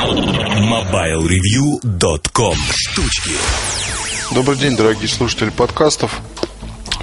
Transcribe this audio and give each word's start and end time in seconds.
MobileReview.com 0.00 2.56
Штучки 2.74 3.32
Добрый 4.30 4.56
день, 4.56 4.74
дорогие 4.74 5.08
слушатели 5.08 5.50
подкастов. 5.50 6.22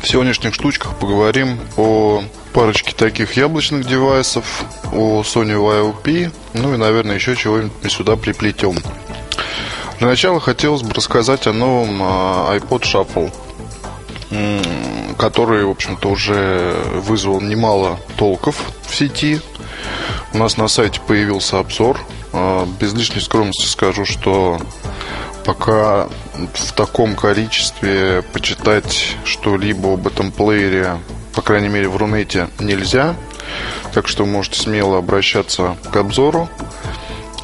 В 0.02 0.08
сегодняшних 0.08 0.56
штучках 0.56 0.98
поговорим 0.98 1.60
о 1.78 2.24
парочке 2.54 2.96
таких 2.96 3.38
яблочных 3.38 3.86
девайсов, 3.86 4.64
о 4.92 5.22
Sony 5.22 5.56
YOP, 5.56 6.32
ну 6.56 6.74
и, 6.74 6.78
наверное, 6.78 7.18
еще 7.18 7.36
чего-нибудь 7.36 7.92
сюда 7.92 8.16
приплетем. 8.16 8.80
Для 10.00 10.08
начала 10.08 10.40
хотелось 10.40 10.82
бы 10.82 10.96
рассказать 10.96 11.46
о 11.46 11.54
новом 11.54 12.00
а, 12.02 12.58
iPod 12.58 12.82
Shuffle, 12.82 13.32
который, 15.18 15.66
в 15.66 15.70
общем-то, 15.70 16.10
уже 16.10 16.76
вызвал 16.96 17.42
немало 17.42 18.00
толков 18.18 18.56
в 18.88 18.96
сети. 18.96 19.40
У 20.34 20.40
нас 20.40 20.58
на 20.58 20.68
сайте 20.68 21.00
появился 21.00 21.60
обзор. 21.60 22.00
А, 22.34 22.68
без 22.80 22.94
лишней 22.94 23.22
скромности 23.22 23.66
скажу, 23.66 24.06
что 24.06 24.60
пока 25.46 26.08
в 26.54 26.74
таком 26.74 27.16
количестве 27.16 28.24
почитать 28.34 29.16
что-либо 29.24 29.94
об 29.94 30.08
этом 30.08 30.32
плеере, 30.32 30.98
по 31.34 31.42
крайней 31.42 31.70
мере 31.70 31.88
в 31.88 31.98
Рунете, 31.98 32.50
нельзя. 32.60 33.16
Так 33.94 34.08
что 34.08 34.26
можете 34.26 34.60
смело 34.60 34.98
обращаться 34.98 35.78
к 35.92 35.96
обзору 35.96 36.50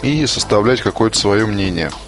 и 0.02 0.26
составлять 0.28 0.82
какое-то 0.82 1.18
свое 1.18 1.46
мнение– 1.46 1.92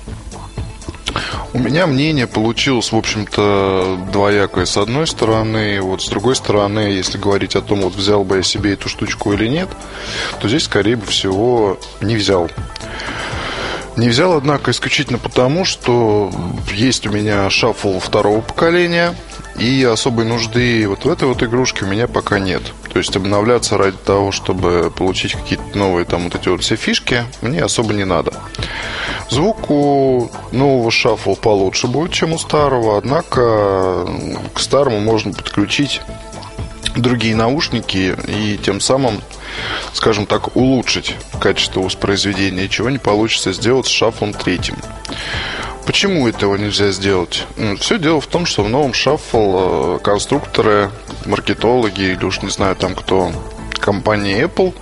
у 1.53 1.59
меня 1.59 1.87
мнение 1.87 2.27
получилось, 2.27 2.91
в 2.91 2.97
общем-то, 2.97 4.07
двоякое. 4.11 4.65
С 4.65 4.77
одной 4.77 5.07
стороны, 5.07 5.81
вот 5.81 6.01
с 6.01 6.09
другой 6.09 6.35
стороны, 6.35 6.79
если 6.79 7.17
говорить 7.17 7.55
о 7.55 7.61
том, 7.61 7.81
вот 7.81 7.95
взял 7.95 8.23
бы 8.23 8.37
я 8.37 8.43
себе 8.43 8.73
эту 8.73 8.89
штучку 8.89 9.33
или 9.33 9.47
нет, 9.47 9.69
то 10.39 10.47
здесь, 10.47 10.63
скорее 10.63 10.97
всего, 10.97 11.79
не 12.01 12.15
взял. 12.15 12.49
Не 13.95 14.09
взял, 14.09 14.33
однако, 14.33 14.71
исключительно 14.71 15.17
потому, 15.17 15.63
что 15.63 16.29
есть 16.73 17.07
у 17.07 17.11
меня 17.11 17.49
шаффл 17.49 17.99
второго 17.99 18.41
поколения, 18.41 19.15
и 19.57 19.83
особой 19.83 20.25
нужды 20.25 20.85
вот 20.87 21.05
в 21.05 21.09
этой 21.09 21.29
вот 21.29 21.41
игрушке 21.41 21.85
у 21.85 21.87
меня 21.87 22.07
пока 22.07 22.39
нет. 22.39 22.61
То 22.91 22.99
есть 22.99 23.15
обновляться 23.15 23.77
ради 23.77 23.97
того, 23.97 24.31
чтобы 24.31 24.91
получить 24.91 25.33
какие-то 25.33 25.77
новые 25.77 26.05
там 26.05 26.25
вот 26.25 26.35
эти 26.35 26.49
вот 26.49 26.61
все 26.61 26.75
фишки, 26.75 27.23
мне 27.41 27.63
особо 27.63 27.93
не 27.93 28.03
надо. 28.03 28.33
Звук 29.29 29.69
у 29.71 30.29
нового 30.51 30.91
шаффл 30.91 31.35
получше 31.35 31.87
будет, 31.87 32.13
чем 32.13 32.33
у 32.33 32.37
старого, 32.37 32.97
однако 32.97 34.07
к 34.53 34.59
старому 34.59 34.99
можно 34.99 35.33
подключить 35.33 36.01
другие 36.95 37.35
наушники 37.35 38.15
и 38.27 38.57
тем 38.57 38.79
самым, 38.79 39.21
скажем 39.93 40.25
так, 40.25 40.55
улучшить 40.55 41.15
качество 41.39 41.81
воспроизведения, 41.81 42.67
чего 42.67 42.89
не 42.89 42.97
получится 42.97 43.51
сделать 43.51 43.87
с 43.87 43.89
шафлом 43.89 44.33
третьим. 44.33 44.77
Почему 45.85 46.27
этого 46.27 46.55
нельзя 46.55 46.91
сделать? 46.91 47.45
Все 47.79 47.99
дело 47.99 48.19
в 48.19 48.27
том, 48.27 48.45
что 48.45 48.63
в 48.63 48.69
новом 48.69 48.93
шаффл 48.93 49.97
э, 49.97 49.99
конструкторы, 50.01 50.89
маркетологи 51.25 52.01
или 52.01 52.25
уж 52.25 52.41
не 52.41 52.49
знаю 52.49 52.75
там 52.75 52.95
кто, 52.95 53.31
компании 53.79 54.43
Apple 54.43 54.73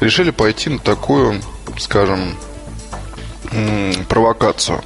решили 0.00 0.30
пойти 0.30 0.68
на 0.68 0.78
такую, 0.78 1.40
скажем, 1.78 2.36
провокацию. 4.08 4.82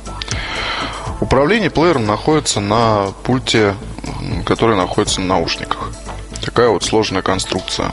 Управление 1.20 1.70
плеером 1.70 2.06
находится 2.06 2.60
на 2.60 3.12
пульте, 3.24 3.74
который 4.46 4.76
находится 4.76 5.20
на 5.20 5.26
наушниках. 5.26 5.90
Такая 6.42 6.68
вот 6.68 6.84
сложная 6.84 7.22
конструкция. 7.22 7.92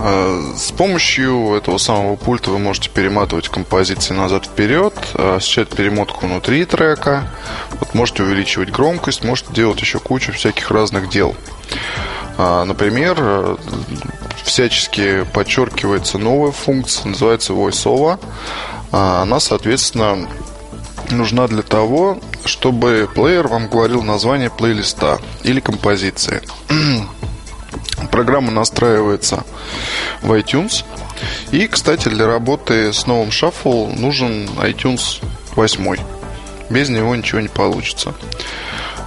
А, 0.00 0.54
с 0.56 0.70
помощью 0.70 1.54
этого 1.54 1.78
самого 1.78 2.16
пульта 2.16 2.50
вы 2.50 2.58
можете 2.58 2.88
перематывать 2.88 3.48
композиции 3.48 4.14
назад-вперед, 4.14 4.94
осуществлять 5.14 5.70
перемотку 5.70 6.26
внутри 6.26 6.64
трека, 6.64 7.30
вот 7.80 7.94
можете 7.94 8.22
увеличивать 8.22 8.70
громкость, 8.70 9.24
можете 9.24 9.52
делать 9.52 9.80
еще 9.80 9.98
кучу 9.98 10.32
всяких 10.32 10.70
разных 10.70 11.08
дел. 11.08 11.34
А, 12.38 12.64
например, 12.64 13.58
всячески 14.44 15.24
подчеркивается 15.32 16.18
новая 16.18 16.52
функция, 16.52 17.08
называется 17.08 17.52
VoiceOver. 17.52 18.20
А, 18.92 19.22
она, 19.22 19.40
соответственно, 19.40 20.28
нужна 21.10 21.46
для 21.46 21.62
того, 21.62 22.18
чтобы 22.44 23.08
плеер 23.14 23.48
вам 23.48 23.68
говорил 23.68 24.02
название 24.02 24.50
плейлиста 24.50 25.20
или 25.42 25.60
композиции. 25.60 26.42
Программа 28.10 28.50
настраивается 28.50 29.44
в 30.22 30.32
iTunes. 30.32 30.84
И, 31.50 31.66
кстати, 31.66 32.08
для 32.08 32.26
работы 32.26 32.92
с 32.92 33.06
новым 33.06 33.28
Shuffle 33.28 33.98
нужен 33.98 34.48
iTunes 34.60 35.22
8. 35.56 35.96
Без 36.70 36.88
него 36.88 37.14
ничего 37.16 37.40
не 37.40 37.48
получится. 37.48 38.14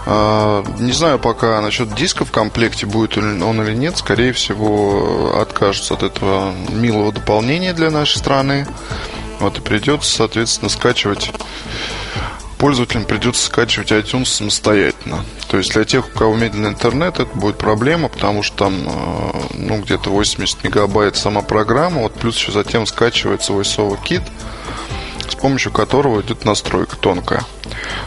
А, 0.06 0.64
не 0.80 0.92
знаю 0.92 1.20
пока 1.20 1.62
насчет 1.62 1.94
диска 1.96 2.26
в 2.26 2.32
комплекте, 2.32 2.86
будет 2.86 3.18
он 3.18 3.62
или 3.62 3.74
нет. 3.76 3.98
Скорее 3.98 4.34
всего, 4.34 5.40
откажутся 5.40 5.94
от 5.94 6.04
этого 6.04 6.54
милого 6.70 7.12
дополнения 7.12 7.74
для 7.74 7.92
нашей 7.92 8.18
страны. 8.18 8.68
Вот 9.42 9.58
и 9.58 9.62
придется, 9.62 10.16
соответственно, 10.16 10.70
скачивать 10.70 11.32
пользователям 12.62 13.06
придется 13.06 13.44
скачивать 13.44 13.92
iTunes 13.92 14.26
самостоятельно. 14.26 15.26
То 15.48 15.58
есть 15.58 15.74
для 15.74 15.84
тех, 15.84 16.06
у 16.08 16.12
кого 16.12 16.36
медленный 16.36 16.70
интернет, 16.70 17.20
это 17.20 17.36
будет 17.36 17.58
проблема, 17.58 18.08
потому 18.08 18.44
что 18.44 18.56
там 18.56 18.84
э, 18.86 19.32
ну, 19.56 19.82
где-то 19.82 20.12
80 20.12 20.64
мегабайт 20.64 21.16
сама 21.16 21.42
программа, 21.42 22.04
вот 22.04 22.14
плюс 22.14 22.38
еще 22.38 22.52
затем 22.52 22.86
скачивается 22.86 23.54
VoiceOver 23.54 23.98
Kit, 24.04 24.22
с 25.28 25.34
помощью 25.34 25.72
которого 25.72 26.22
идет 26.22 26.46
настройка 26.46 26.98
тонкая. 26.98 27.44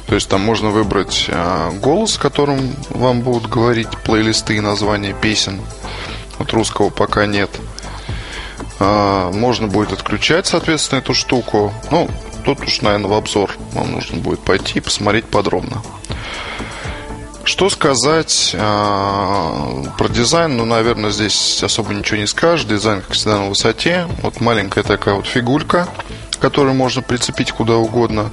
То 0.07 0.15
есть 0.15 0.29
там 0.29 0.43
можно 0.43 0.71
выбрать 0.71 1.25
э, 1.27 1.71
голос, 1.81 2.17
которым 2.17 2.77
вам 2.91 3.23
будут 3.23 3.51
говорить 3.51 3.89
плейлисты 4.05 4.57
и 4.57 4.61
названия 4.61 5.17
песен. 5.21 5.61
Вот 6.39 6.53
русского 6.53 6.91
пока 6.91 7.27
нет. 7.27 7.51
А, 8.81 9.31
можно 9.33 9.69
будет 9.69 9.93
отключать, 9.93 10.47
соответственно, 10.47 10.99
эту 11.01 11.15
штуку. 11.15 11.73
Ну, 11.91 12.09
тут 12.45 12.61
уж, 12.63 12.81
наверное, 12.81 13.09
в 13.09 13.15
обзор 13.15 13.53
вам 13.73 13.93
нужно 13.93 14.19
будет 14.19 14.41
пойти 14.41 14.79
и 14.79 14.81
посмотреть 14.81 15.27
подробно. 15.27 15.83
Что 17.45 17.69
сказать 17.69 18.53
э, 18.55 19.85
про 19.99 20.09
дизайн? 20.09 20.57
Ну, 20.57 20.65
наверное, 20.65 21.11
здесь 21.11 21.63
особо 21.63 21.93
ничего 21.93 22.17
не 22.17 22.27
скажешь. 22.27 22.65
Дизайн, 22.65 23.03
как 23.03 23.13
всегда, 23.13 23.39
на 23.39 23.49
высоте. 23.51 24.07
Вот 24.23 24.41
маленькая 24.41 24.83
такая 24.83 25.15
вот 25.15 25.27
фигулька, 25.27 25.87
которую 26.41 26.75
можно 26.75 27.03
прицепить 27.03 27.53
куда 27.53 27.75
угодно. 27.75 28.31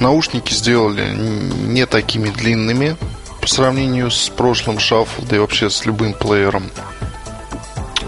Наушники 0.00 0.52
сделали 0.52 1.14
не 1.14 1.86
такими 1.86 2.28
длинными 2.28 2.96
по 3.40 3.48
сравнению 3.48 4.10
с 4.10 4.28
прошлым 4.28 4.78
шафл, 4.78 5.22
да 5.22 5.36
и 5.36 5.38
вообще 5.38 5.70
с 5.70 5.86
любым 5.86 6.12
плеером 6.12 6.70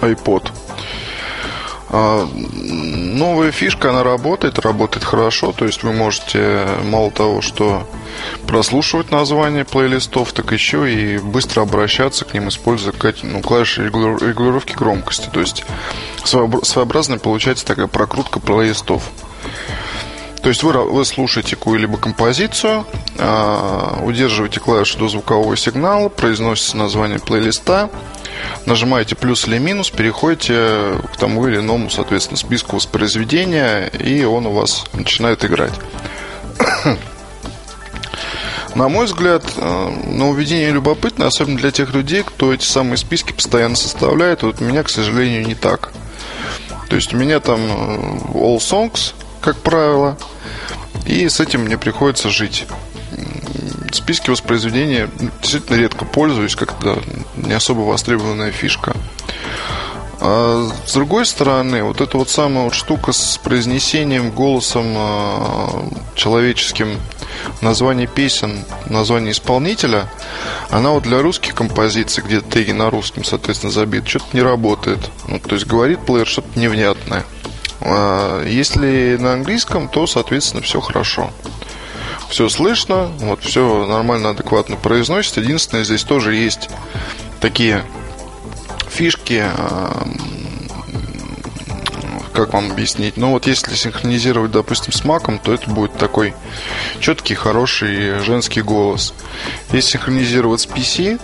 iPod. 0.03 0.51
А, 1.91 2.29
новая 2.35 3.51
фишка, 3.51 3.91
она 3.91 4.03
работает, 4.03 4.59
работает 4.59 5.05
хорошо. 5.05 5.53
То 5.53 5.65
есть 5.65 5.83
вы 5.83 5.93
можете 5.93 6.67
мало 6.85 7.11
того, 7.11 7.41
что 7.41 7.87
прослушивать 8.47 9.11
название 9.11 9.65
плейлистов, 9.65 10.33
так 10.33 10.53
еще 10.53 10.93
и 10.93 11.19
быстро 11.19 11.63
обращаться 11.63 12.25
к 12.25 12.35
ним, 12.35 12.49
используя 12.49 12.93
ну, 13.23 13.41
клавиши 13.41 13.85
регулировки 13.85 14.73
громкости. 14.73 15.29
То 15.33 15.41
есть 15.41 15.65
своеобразная 16.25 17.19
получается 17.19 17.65
такая 17.65 17.87
прокрутка 17.87 18.41
плейлистов. 18.41 19.03
То 20.43 20.51
есть 20.51 20.63
вы, 20.63 20.73
вы 20.73 21.05
слушаете 21.05 21.57
какую-либо 21.57 21.97
композицию, 21.97 22.87
э, 23.19 24.05
удерживаете 24.05 24.61
клавишу 24.61 24.99
до 24.99 25.09
звукового 25.09 25.57
сигнала, 25.57 26.09
произносится 26.09 26.77
название 26.77 27.19
плейлиста, 27.19 27.91
нажимаете 28.67 29.15
плюс 29.17 29.47
или 29.47 29.59
минус, 29.59 29.91
переходите 29.91 30.99
к 31.13 31.17
тому 31.19 31.47
или 31.47 31.59
иному, 31.59 31.91
соответственно, 31.91 32.37
списку 32.37 32.77
воспроизведения, 32.77 33.87
и 33.87 34.25
он 34.25 34.47
у 34.47 34.53
вас 34.53 34.85
начинает 34.93 35.45
играть. 35.45 35.75
На 38.75 38.89
мой 38.89 39.07
взгляд, 39.07 39.45
э, 39.57 39.89
нововведение 40.07 40.71
любопытно, 40.71 41.27
особенно 41.27 41.57
для 41.57 41.71
тех 41.71 41.95
людей, 41.95 42.23
кто 42.23 42.53
эти 42.53 42.65
самые 42.65 42.97
списки 42.97 43.33
постоянно 43.33 43.77
составляет. 43.77 44.43
Вот 44.43 44.61
у 44.61 44.65
меня, 44.65 44.83
к 44.83 44.91
сожалению, 44.91 45.47
не 45.47 45.55
так. 45.55 45.91
То 46.89 46.97
есть 46.97 47.13
у 47.13 47.17
меня 47.17 47.41
там 47.41 47.61
э, 47.61 47.99
All 48.35 48.59
Songs, 48.59 49.15
как 49.41 49.57
правило, 49.57 50.17
и 51.07 51.29
с 51.29 51.41
этим 51.41 51.63
мне 51.63 51.79
приходится 51.79 52.29
жить 52.29 52.67
списки 53.95 54.31
воспроизведения 54.31 55.09
действительно 55.41 55.77
редко 55.77 56.05
пользуюсь, 56.05 56.57
как-то 56.57 57.03
не 57.37 57.53
особо 57.53 57.81
востребованная 57.81 58.53
фишка. 58.53 58.95
А 60.21 60.69
с 60.85 60.95
другой 60.95 61.27
стороны, 61.27 61.85
вот 61.85 62.01
эта 62.01 62.17
вот 62.17 62.29
самая 62.29 62.65
вот 62.65 62.75
штука 62.75 63.13
с 63.13 63.39
произнесением 63.39 64.31
голосом 64.31 64.87
э, 64.97 65.67
человеческим 66.17 66.99
название 67.61 68.09
песен, 68.09 68.65
название 68.87 69.31
исполнителя, 69.31 70.11
она 70.71 70.91
вот 70.91 71.05
для 71.05 71.23
русских 71.23 71.55
композиций, 71.55 72.25
где 72.25 72.41
теги 72.41 72.73
на 72.73 72.91
русском, 72.91 73.23
соответственно, 73.23 73.73
забит, 73.73 74.09
что-то 74.09 74.27
не 74.33 74.43
работает. 74.43 74.99
Ну, 75.29 75.39
то 75.39 75.55
есть 75.55 75.67
говорит 75.67 76.01
плеер 76.01 76.27
что-то 76.27 76.59
невнятное. 76.59 77.25
А, 77.81 78.45
если 78.45 79.17
на 79.21 79.35
английском, 79.35 79.89
то, 79.89 80.07
соответственно, 80.09 80.63
все 80.63 80.81
хорошо. 80.81 81.31
Все 82.29 82.49
слышно, 82.49 83.07
вот 83.19 83.43
все 83.43 83.87
нормально, 83.87 84.31
адекватно 84.31 84.77
произносится. 84.77 85.41
Единственное, 85.41 85.85
здесь 85.85 86.03
тоже 86.05 86.35
есть 86.35 86.69
такие 87.41 87.85
фишки, 88.91 89.43
а, 89.45 90.07
как 92.39 92.53
вам 92.53 92.71
объяснить? 92.71 93.17
Ну 93.17 93.31
вот 93.31 93.47
если 93.47 93.75
синхронизировать, 93.75 94.53
допустим, 94.53 94.93
с 94.93 95.05
маком, 95.05 95.39
то 95.39 95.53
это 95.53 95.69
будет 95.71 95.95
такой 95.95 96.35
четкий, 97.01 97.35
хороший 97.35 98.21
женский 98.21 98.63
голос. 98.63 99.13
Если 99.73 99.93
синхронизировать 99.93 100.61
с 100.61 100.67
PC, 100.67 101.21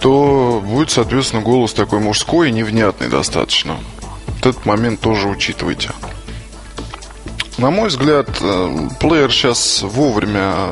то 0.00 0.62
будет, 0.64 0.90
соответственно, 0.90 1.42
голос 1.42 1.72
такой 1.72 2.00
мужской 2.00 2.48
и 2.48 2.52
невнятный 2.52 3.08
достаточно. 3.08 3.76
Вот 4.26 4.46
этот 4.46 4.64
момент 4.64 5.00
тоже 5.00 5.28
учитывайте. 5.28 5.90
На 7.60 7.70
мой 7.70 7.88
взгляд, 7.88 8.26
э, 8.40 8.88
плеер 9.00 9.30
сейчас 9.30 9.82
вовремя 9.82 10.70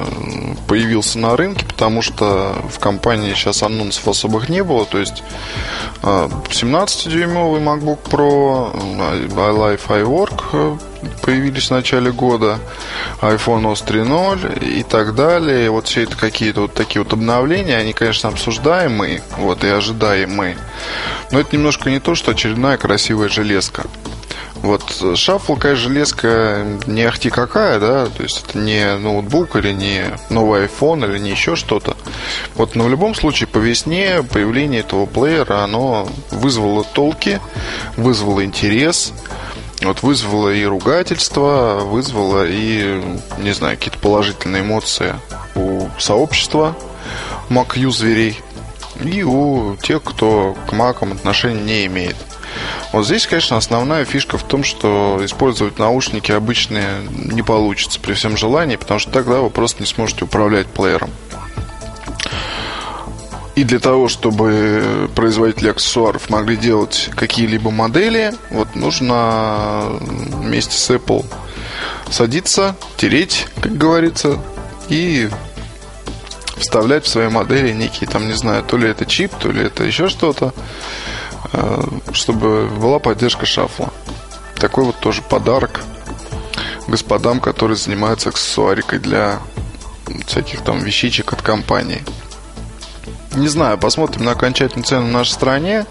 появился 0.66 1.18
на 1.18 1.36
рынке, 1.36 1.66
потому 1.66 2.00
что 2.00 2.56
в 2.70 2.78
компании 2.78 3.34
сейчас 3.34 3.62
анонсов 3.62 4.08
особых 4.08 4.48
не 4.48 4.64
было. 4.64 4.86
То 4.86 4.96
есть 4.96 5.22
17-дюймовый 6.00 7.60
э, 7.60 7.62
MacBook 7.62 7.98
Pro, 8.10 8.72
iLife 8.74 9.86
iWork 9.86 10.44
э, 10.54 10.76
появились 11.20 11.66
в 11.66 11.72
начале 11.72 12.10
года, 12.10 12.58
iPhone 13.20 13.64
OS 13.64 13.86
3.0 13.86 14.66
и 14.66 14.82
так 14.82 15.14
далее. 15.14 15.68
Вот 15.68 15.88
все 15.88 16.04
это 16.04 16.16
какие-то 16.16 16.62
вот 16.62 16.72
такие 16.72 17.02
вот 17.02 17.12
обновления, 17.12 17.76
они, 17.76 17.92
конечно, 17.92 18.30
обсуждаемые, 18.30 19.22
вот, 19.36 19.62
и 19.62 19.68
ожидаемые. 19.68 20.56
Но 21.32 21.40
это 21.40 21.54
немножко 21.54 21.90
не 21.90 22.00
то, 22.00 22.14
что 22.14 22.30
очередная 22.30 22.78
красивая 22.78 23.28
железка. 23.28 23.84
Вот 24.62 25.16
шафл, 25.16 25.54
конечно, 25.54 25.88
железка 25.88 26.66
не 26.86 27.04
ахти 27.04 27.30
какая, 27.30 27.78
да, 27.78 28.06
то 28.06 28.22
есть 28.22 28.44
это 28.44 28.58
не 28.58 28.96
ноутбук 28.96 29.56
или 29.56 29.72
не 29.72 30.04
новый 30.30 30.66
iPhone 30.66 31.08
или 31.08 31.18
не 31.18 31.30
еще 31.30 31.54
что-то. 31.54 31.96
Вот, 32.54 32.74
но 32.74 32.84
в 32.84 32.90
любом 32.90 33.14
случае 33.14 33.46
по 33.46 33.58
весне 33.58 34.22
появление 34.22 34.80
этого 34.80 35.06
плеера, 35.06 35.62
оно 35.62 36.08
вызвало 36.30 36.82
толки, 36.84 37.40
вызвало 37.96 38.44
интерес, 38.44 39.12
вот 39.82 40.02
вызвало 40.02 40.52
и 40.52 40.64
ругательство, 40.64 41.80
вызвало 41.84 42.44
и, 42.46 43.00
не 43.38 43.52
знаю, 43.52 43.76
какие-то 43.76 43.98
положительные 43.98 44.62
эмоции 44.62 45.14
у 45.54 45.88
сообщества 45.98 46.76
Mac-юзерей 47.48 48.40
и 49.04 49.22
у 49.22 49.76
тех, 49.76 50.02
кто 50.02 50.56
к 50.68 50.72
макам 50.72 51.12
отношения 51.12 51.62
не 51.62 51.86
имеет. 51.86 52.16
Вот 52.92 53.04
здесь, 53.04 53.26
конечно, 53.26 53.56
основная 53.56 54.04
фишка 54.04 54.38
в 54.38 54.42
том, 54.42 54.64
что 54.64 55.20
использовать 55.22 55.78
наушники 55.78 56.32
обычные 56.32 57.02
не 57.10 57.42
получится 57.42 58.00
при 58.00 58.14
всем 58.14 58.36
желании, 58.36 58.76
потому 58.76 58.98
что 58.98 59.10
тогда 59.10 59.40
вы 59.40 59.50
просто 59.50 59.82
не 59.82 59.86
сможете 59.86 60.24
управлять 60.24 60.66
плеером. 60.66 61.10
И 63.56 63.64
для 63.64 63.80
того, 63.80 64.08
чтобы 64.08 65.10
производители 65.16 65.68
аксессуаров 65.68 66.30
могли 66.30 66.56
делать 66.56 67.10
какие-либо 67.16 67.72
модели, 67.72 68.32
вот 68.50 68.76
нужно 68.76 69.98
вместе 70.00 70.76
с 70.76 70.90
Apple 70.90 71.26
садиться, 72.08 72.76
тереть, 72.96 73.48
как 73.60 73.76
говорится, 73.76 74.38
и 74.88 75.28
вставлять 76.56 77.04
в 77.04 77.08
свои 77.08 77.28
модели 77.28 77.72
некие, 77.72 78.08
там, 78.08 78.28
не 78.28 78.34
знаю, 78.34 78.62
то 78.62 78.76
ли 78.76 78.88
это 78.88 79.06
чип, 79.06 79.32
то 79.38 79.50
ли 79.50 79.64
это 79.64 79.84
еще 79.84 80.08
что-то. 80.08 80.54
Э, 81.52 81.82
чтобы 82.12 82.66
была 82.66 82.98
поддержка 82.98 83.46
шафла. 83.46 83.90
Такой 84.56 84.84
вот 84.84 84.96
тоже 85.00 85.22
подарок 85.22 85.80
господам, 86.86 87.40
которые 87.40 87.76
занимаются 87.76 88.30
аксессуарикой 88.30 88.98
для 88.98 89.40
всяких 90.26 90.62
там 90.62 90.80
вещичек 90.80 91.32
от 91.32 91.42
компании. 91.42 92.02
Не 93.34 93.48
знаю, 93.48 93.76
посмотрим 93.76 94.24
на 94.24 94.32
окончательную 94.32 94.86
цену 94.86 95.06
в 95.06 95.12
нашей 95.12 95.32
стране. 95.32 95.86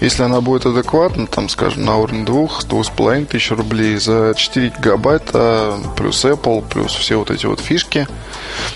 Если 0.00 0.22
она 0.22 0.40
будет 0.40 0.64
адекватна, 0.64 1.26
там, 1.26 1.50
скажем, 1.50 1.84
на 1.84 1.96
уровне 1.98 2.24
двух, 2.24 2.64
двух 2.64 2.86
с 2.86 2.88
половиной 2.88 3.26
тысяч 3.26 3.50
рублей 3.50 3.96
за 3.96 4.32
4 4.34 4.72
гигабайта, 4.78 5.78
плюс 5.96 6.24
Apple, 6.24 6.64
плюс 6.66 6.94
все 6.94 7.16
вот 7.18 7.30
эти 7.30 7.44
вот 7.44 7.60
фишки, 7.60 8.08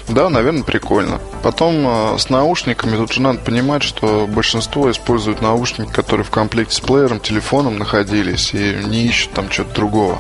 да, 0.09 0.29
наверное, 0.29 0.65
прикольно. 0.65 1.19
Потом 1.43 1.87
э, 1.87 2.19
с 2.19 2.29
наушниками 2.29 2.97
тут 2.97 3.13
же 3.13 3.23
надо 3.23 3.39
понимать, 3.39 3.83
что 3.83 4.27
большинство 4.29 4.91
используют 4.91 5.41
наушники, 5.41 5.91
которые 5.91 6.25
в 6.25 6.31
комплекте 6.31 6.77
с 6.77 6.81
плеером, 6.81 7.21
телефоном 7.21 7.79
находились 7.79 8.53
и 8.53 8.75
не 8.85 9.07
ищут 9.07 9.33
там 9.33 9.51
что-то 9.51 9.75
другого. 9.75 10.19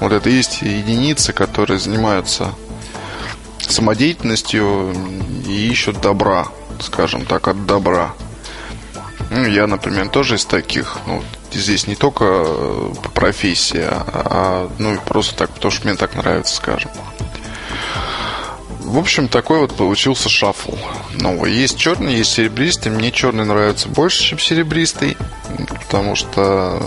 Вот 0.00 0.10
это 0.10 0.28
есть 0.28 0.62
единицы, 0.62 1.32
которые 1.32 1.78
занимаются 1.78 2.48
самодеятельностью 3.60 4.92
и 5.46 5.68
ищут 5.68 6.00
добра 6.00 6.48
скажем 6.82 7.24
так, 7.24 7.48
от 7.48 7.66
добра. 7.66 8.12
Ну, 9.30 9.44
я, 9.46 9.66
например, 9.66 10.08
тоже 10.08 10.36
из 10.36 10.44
таких. 10.44 10.98
Ну, 11.06 11.22
здесь 11.52 11.86
не 11.86 11.94
только 11.94 12.24
э, 12.24 12.92
профессия, 13.14 13.90
а 13.92 14.68
ну 14.78 14.98
просто 15.06 15.36
так, 15.36 15.50
потому 15.50 15.70
что 15.70 15.86
мне 15.86 15.96
так 15.96 16.14
нравится, 16.16 16.56
скажем. 16.56 16.90
В 18.80 18.98
общем, 18.98 19.28
такой 19.28 19.60
вот 19.60 19.76
получился 19.76 20.28
шафл 20.28 20.74
новый. 21.12 21.52
Есть 21.52 21.78
черный, 21.78 22.14
есть 22.14 22.32
серебристый. 22.32 22.90
Мне 22.90 23.12
черный 23.12 23.44
нравится 23.44 23.88
больше, 23.88 24.24
чем 24.24 24.40
серебристый. 24.40 25.16
Потому 25.68 26.16
что, 26.16 26.82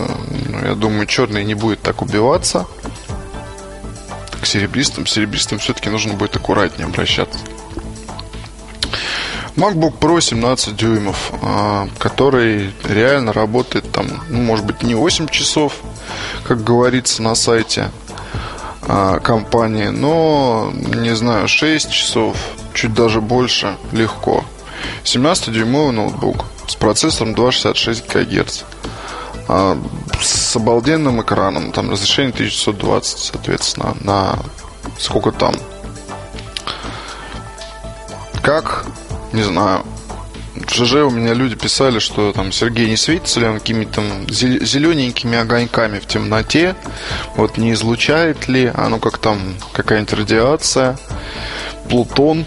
ну, 0.48 0.66
я 0.66 0.74
думаю, 0.74 1.06
черный 1.06 1.44
не 1.44 1.54
будет 1.54 1.80
так 1.80 2.02
убиваться. 2.02 2.66
К 4.38 4.44
серебристым. 4.44 5.06
Серебристым 5.06 5.58
все-таки 5.58 5.88
нужно 5.88 6.12
будет 6.12 6.36
аккуратнее 6.36 6.86
обращаться. 6.86 7.38
MacBook 9.56 9.98
Pro 10.00 10.20
17 10.20 10.74
дюймов, 10.74 11.32
а, 11.42 11.88
который 11.98 12.72
реально 12.82 13.32
работает 13.32 13.90
там, 13.92 14.06
ну, 14.28 14.40
может 14.40 14.66
быть, 14.66 14.82
не 14.82 14.96
8 14.96 15.28
часов, 15.28 15.74
как 16.42 16.64
говорится 16.64 17.22
на 17.22 17.36
сайте 17.36 17.90
а, 18.82 19.20
компании, 19.20 19.86
но, 19.86 20.72
не 20.74 21.14
знаю, 21.14 21.46
6 21.46 21.90
часов, 21.90 22.36
чуть 22.74 22.94
даже 22.94 23.20
больше, 23.20 23.76
легко. 23.92 24.44
17-дюймовый 25.04 25.92
ноутбук 25.92 26.46
с 26.66 26.74
процессором 26.74 27.34
266 27.34 28.08
ГГц. 28.08 28.62
А, 29.46 29.78
с 30.20 30.56
обалденным 30.56 31.22
экраном, 31.22 31.70
там 31.70 31.90
разрешение 31.90 32.32
1620, 32.32 33.18
соответственно, 33.18 33.96
на 34.00 34.36
сколько 34.98 35.30
там. 35.30 35.54
Как 38.42 38.84
не 39.34 39.42
знаю. 39.42 39.84
В 40.54 40.72
ЖЖ 40.72 40.94
у 40.94 41.10
меня 41.10 41.34
люди 41.34 41.56
писали, 41.56 41.98
что 41.98 42.32
там 42.32 42.52
Сергей 42.52 42.88
не 42.88 42.96
светится 42.96 43.40
ли 43.40 43.46
он 43.46 43.58
какими-то 43.58 44.02
зелененькими 44.28 45.36
огоньками 45.36 45.98
в 45.98 46.06
темноте. 46.06 46.76
Вот 47.34 47.58
не 47.58 47.72
излучает 47.72 48.46
ли 48.46 48.70
оно 48.72 49.00
как 49.00 49.18
там 49.18 49.40
какая-нибудь 49.72 50.12
радиация, 50.12 50.96
Плутон 51.88 52.44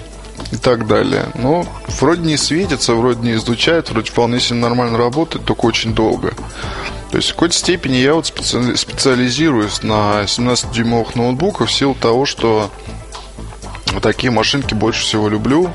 и 0.54 0.56
так 0.56 0.88
далее. 0.88 1.26
Но 1.36 1.66
вроде 2.00 2.22
не 2.22 2.38
светится, 2.38 2.94
вроде 2.94 3.20
не 3.20 3.34
излучает, 3.34 3.90
вроде 3.90 4.10
вполне 4.10 4.40
себе 4.40 4.60
нормально 4.60 4.98
работает, 4.98 5.44
только 5.44 5.66
очень 5.66 5.94
долго. 5.94 6.34
То 7.12 7.18
есть 7.18 7.30
в 7.30 7.34
какой-то 7.34 7.56
степени 7.56 7.98
я 7.98 8.14
вот 8.14 8.28
специализируюсь 8.28 9.84
на 9.84 10.24
17-дюймовых 10.24 11.16
ноутбуках 11.16 11.68
в 11.68 11.74
силу 11.74 11.94
того, 11.94 12.26
что 12.26 12.72
такие 14.02 14.32
машинки 14.32 14.74
больше 14.74 15.02
всего 15.02 15.28
люблю 15.28 15.74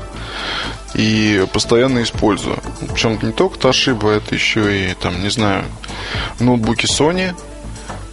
и 0.93 1.45
постоянно 1.51 2.03
использую. 2.03 2.57
Причем 2.93 3.19
не 3.21 3.31
только 3.31 3.57
Toshiba, 3.57 4.11
это 4.11 4.35
еще 4.35 4.91
и, 4.91 4.93
там, 4.93 5.21
не 5.21 5.29
знаю, 5.29 5.65
ноутбуки 6.39 6.85
Sony 6.85 7.35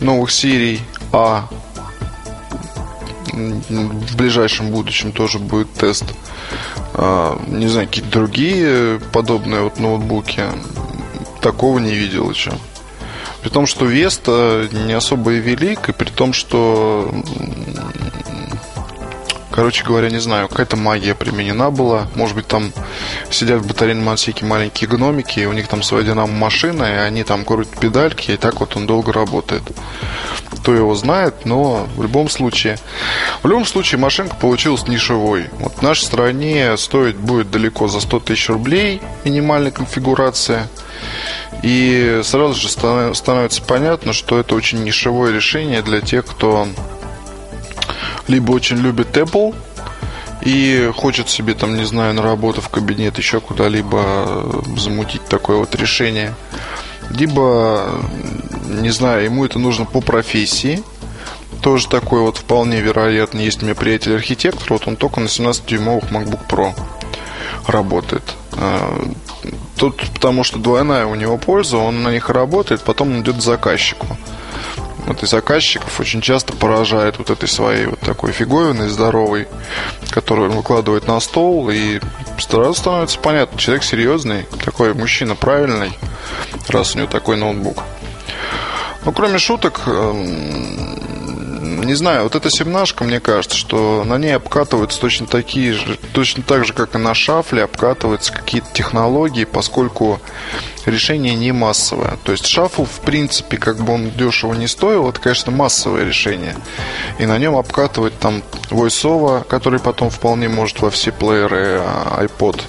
новых 0.00 0.30
серий 0.30 0.80
А. 1.12 1.48
В 3.32 4.16
ближайшем 4.16 4.70
будущем 4.70 5.12
тоже 5.12 5.38
будет 5.38 5.72
тест. 5.74 6.04
А, 6.94 7.40
не 7.46 7.68
знаю, 7.68 7.86
какие-то 7.86 8.10
другие 8.10 9.00
подобные 9.12 9.62
вот 9.62 9.78
ноутбуки. 9.78 10.44
Такого 11.40 11.78
не 11.78 11.94
видел 11.94 12.28
еще. 12.30 12.52
При 13.42 13.48
том, 13.48 13.66
что 13.66 13.86
Веста 13.86 14.68
не 14.72 14.92
особо 14.92 15.32
и 15.32 15.38
велик, 15.38 15.88
и 15.88 15.92
при 15.92 16.10
том, 16.10 16.32
что 16.32 17.10
Короче 19.52 19.84
говоря, 19.84 20.10
не 20.10 20.20
знаю, 20.20 20.48
какая-то 20.48 20.76
магия 20.76 21.14
применена 21.14 21.70
была. 21.70 22.06
Может 22.14 22.36
быть, 22.36 22.46
там 22.46 22.72
сидят 23.30 23.60
в 23.60 23.66
батарейном 23.66 24.08
отсеке 24.08 24.44
маленькие 24.44 24.88
гномики, 24.88 25.40
и 25.40 25.46
у 25.46 25.52
них 25.52 25.66
там 25.68 25.82
своя 25.82 26.04
динамо-машина, 26.04 26.84
и 26.84 26.96
они 26.98 27.24
там 27.24 27.44
крутят 27.44 27.78
педальки, 27.78 28.30
и 28.30 28.36
так 28.36 28.60
вот 28.60 28.76
он 28.76 28.86
долго 28.86 29.12
работает. 29.12 29.62
Кто 30.50 30.74
его 30.74 30.94
знает, 30.94 31.46
но 31.46 31.88
в 31.96 32.02
любом 32.02 32.28
случае... 32.28 32.78
В 33.42 33.48
любом 33.48 33.64
случае, 33.64 33.98
машинка 33.98 34.36
получилась 34.36 34.86
нишевой. 34.86 35.46
Вот 35.58 35.74
в 35.78 35.82
нашей 35.82 36.04
стране 36.04 36.76
стоить 36.76 37.16
будет 37.16 37.50
далеко 37.50 37.88
за 37.88 38.00
100 38.00 38.20
тысяч 38.20 38.48
рублей 38.48 39.00
минимальная 39.24 39.72
конфигурация. 39.72 40.68
И 41.62 42.20
сразу 42.22 42.54
же 42.54 42.68
становится 42.68 43.62
понятно, 43.62 44.12
что 44.12 44.38
это 44.38 44.54
очень 44.54 44.84
нишевое 44.84 45.32
решение 45.32 45.82
для 45.82 46.00
тех, 46.00 46.24
кто 46.26 46.68
либо 48.30 48.52
очень 48.52 48.76
любит 48.76 49.16
Apple 49.16 49.54
и 50.42 50.90
хочет 50.96 51.28
себе 51.28 51.54
там, 51.54 51.76
не 51.76 51.84
знаю, 51.84 52.14
на 52.14 52.22
работу 52.22 52.60
в 52.60 52.68
кабинет, 52.68 53.18
еще 53.18 53.40
куда-либо 53.40 54.64
замутить 54.76 55.24
такое 55.26 55.58
вот 55.58 55.74
решение, 55.74 56.34
либо, 57.10 58.00
не 58.64 58.90
знаю, 58.90 59.24
ему 59.24 59.44
это 59.44 59.58
нужно 59.58 59.84
по 59.84 60.00
профессии, 60.00 60.82
тоже 61.60 61.88
такой 61.88 62.22
вот 62.22 62.38
вполне 62.38 62.80
вероятно. 62.80 63.40
Есть 63.40 63.62
у 63.62 63.66
меня 63.66 63.74
приятель 63.74 64.14
архитектор, 64.14 64.66
вот 64.70 64.86
он 64.86 64.96
только 64.96 65.20
на 65.20 65.26
17-дюймовых 65.26 66.10
MacBook 66.10 66.46
Pro 66.48 66.72
работает. 67.66 68.22
А, 68.52 69.10
тут 69.76 69.96
потому 70.14 70.44
что 70.44 70.58
двойная 70.58 71.04
у 71.06 71.14
него 71.16 71.36
польза, 71.36 71.76
он 71.76 72.02
на 72.02 72.10
них 72.10 72.30
работает, 72.30 72.80
потом 72.82 73.20
идет 73.20 73.42
заказчику. 73.42 74.16
Вот 75.10 75.24
и 75.24 75.26
заказчиков 75.26 75.98
очень 75.98 76.20
часто 76.20 76.52
поражает 76.52 77.18
вот 77.18 77.30
этой 77.30 77.48
своей 77.48 77.86
вот 77.86 77.98
такой 77.98 78.30
фиговиной 78.30 78.88
здоровой, 78.88 79.48
которую 80.10 80.50
он 80.50 80.56
выкладывает 80.56 81.08
на 81.08 81.18
стол, 81.18 81.68
и 81.68 81.98
сразу 82.38 82.74
становится 82.74 83.18
понятно, 83.18 83.58
человек 83.58 83.82
серьезный, 83.82 84.46
такой 84.64 84.94
мужчина 84.94 85.34
правильный, 85.34 85.90
раз 86.68 86.94
у 86.94 86.98
него 86.98 87.08
такой 87.08 87.36
ноутбук. 87.36 87.82
Ну, 89.04 89.10
кроме 89.10 89.40
шуток, 89.40 89.80
эм, 89.86 90.96
не 91.60 91.94
знаю, 91.94 92.24
вот 92.24 92.34
эта 92.34 92.50
семнашка, 92.50 93.04
мне 93.04 93.20
кажется, 93.20 93.56
что 93.56 94.04
на 94.04 94.18
ней 94.18 94.34
обкатываются 94.34 95.00
точно 95.00 95.26
такие 95.26 95.74
же, 95.74 95.98
точно 96.12 96.42
так 96.42 96.64
же, 96.64 96.72
как 96.72 96.94
и 96.94 96.98
на 96.98 97.14
шафле, 97.14 97.64
обкатываются 97.64 98.32
какие-то 98.32 98.68
технологии, 98.72 99.44
поскольку 99.44 100.20
решение 100.86 101.34
не 101.34 101.52
массовое. 101.52 102.18
То 102.24 102.32
есть 102.32 102.46
шафл, 102.46 102.84
в 102.84 103.00
принципе, 103.00 103.58
как 103.58 103.78
бы 103.78 103.92
он 103.92 104.10
дешево 104.10 104.54
не 104.54 104.66
стоил, 104.66 105.08
это, 105.08 105.20
конечно, 105.20 105.52
массовое 105.52 106.04
решение. 106.04 106.56
И 107.18 107.26
на 107.26 107.38
нем 107.38 107.56
обкатывать 107.56 108.18
там 108.18 108.42
VoiceOver, 108.70 109.44
который 109.44 109.80
потом 109.80 110.10
вполне 110.10 110.48
может 110.48 110.80
во 110.80 110.90
все 110.90 111.12
плееры 111.12 111.80
а, 111.80 112.24
iPod 112.24 112.62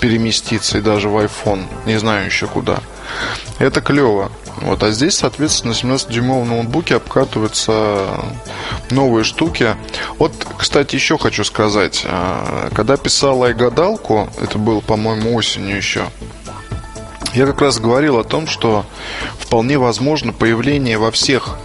переместиться 0.00 0.78
и 0.78 0.82
даже 0.82 1.08
в 1.08 1.16
iPhone, 1.16 1.64
не 1.86 1.98
знаю 1.98 2.26
еще 2.26 2.46
куда. 2.46 2.80
Это 3.58 3.80
клево. 3.80 4.30
Вот, 4.62 4.82
а 4.82 4.90
здесь, 4.90 5.16
соответственно, 5.16 5.72
на 5.72 5.94
17-дюймовом 5.94 6.48
ноутбуке 6.48 6.96
обкатываются 6.96 8.08
новые 8.90 9.24
штуки. 9.24 9.76
Вот, 10.18 10.32
кстати, 10.56 10.94
еще 10.96 11.18
хочу 11.18 11.44
сказать. 11.44 12.04
А, 12.06 12.68
когда 12.74 12.96
писал 12.96 13.40
гадалку, 13.54 14.28
это 14.40 14.58
было, 14.58 14.80
по-моему, 14.80 15.34
осенью 15.34 15.76
еще, 15.76 16.04
я 17.34 17.46
как 17.46 17.60
раз 17.60 17.78
говорил 17.78 18.18
о 18.18 18.24
том, 18.24 18.46
что 18.46 18.86
вполне 19.38 19.78
возможно 19.78 20.32
появление 20.32 20.98
во 20.98 21.10
всех 21.10 21.56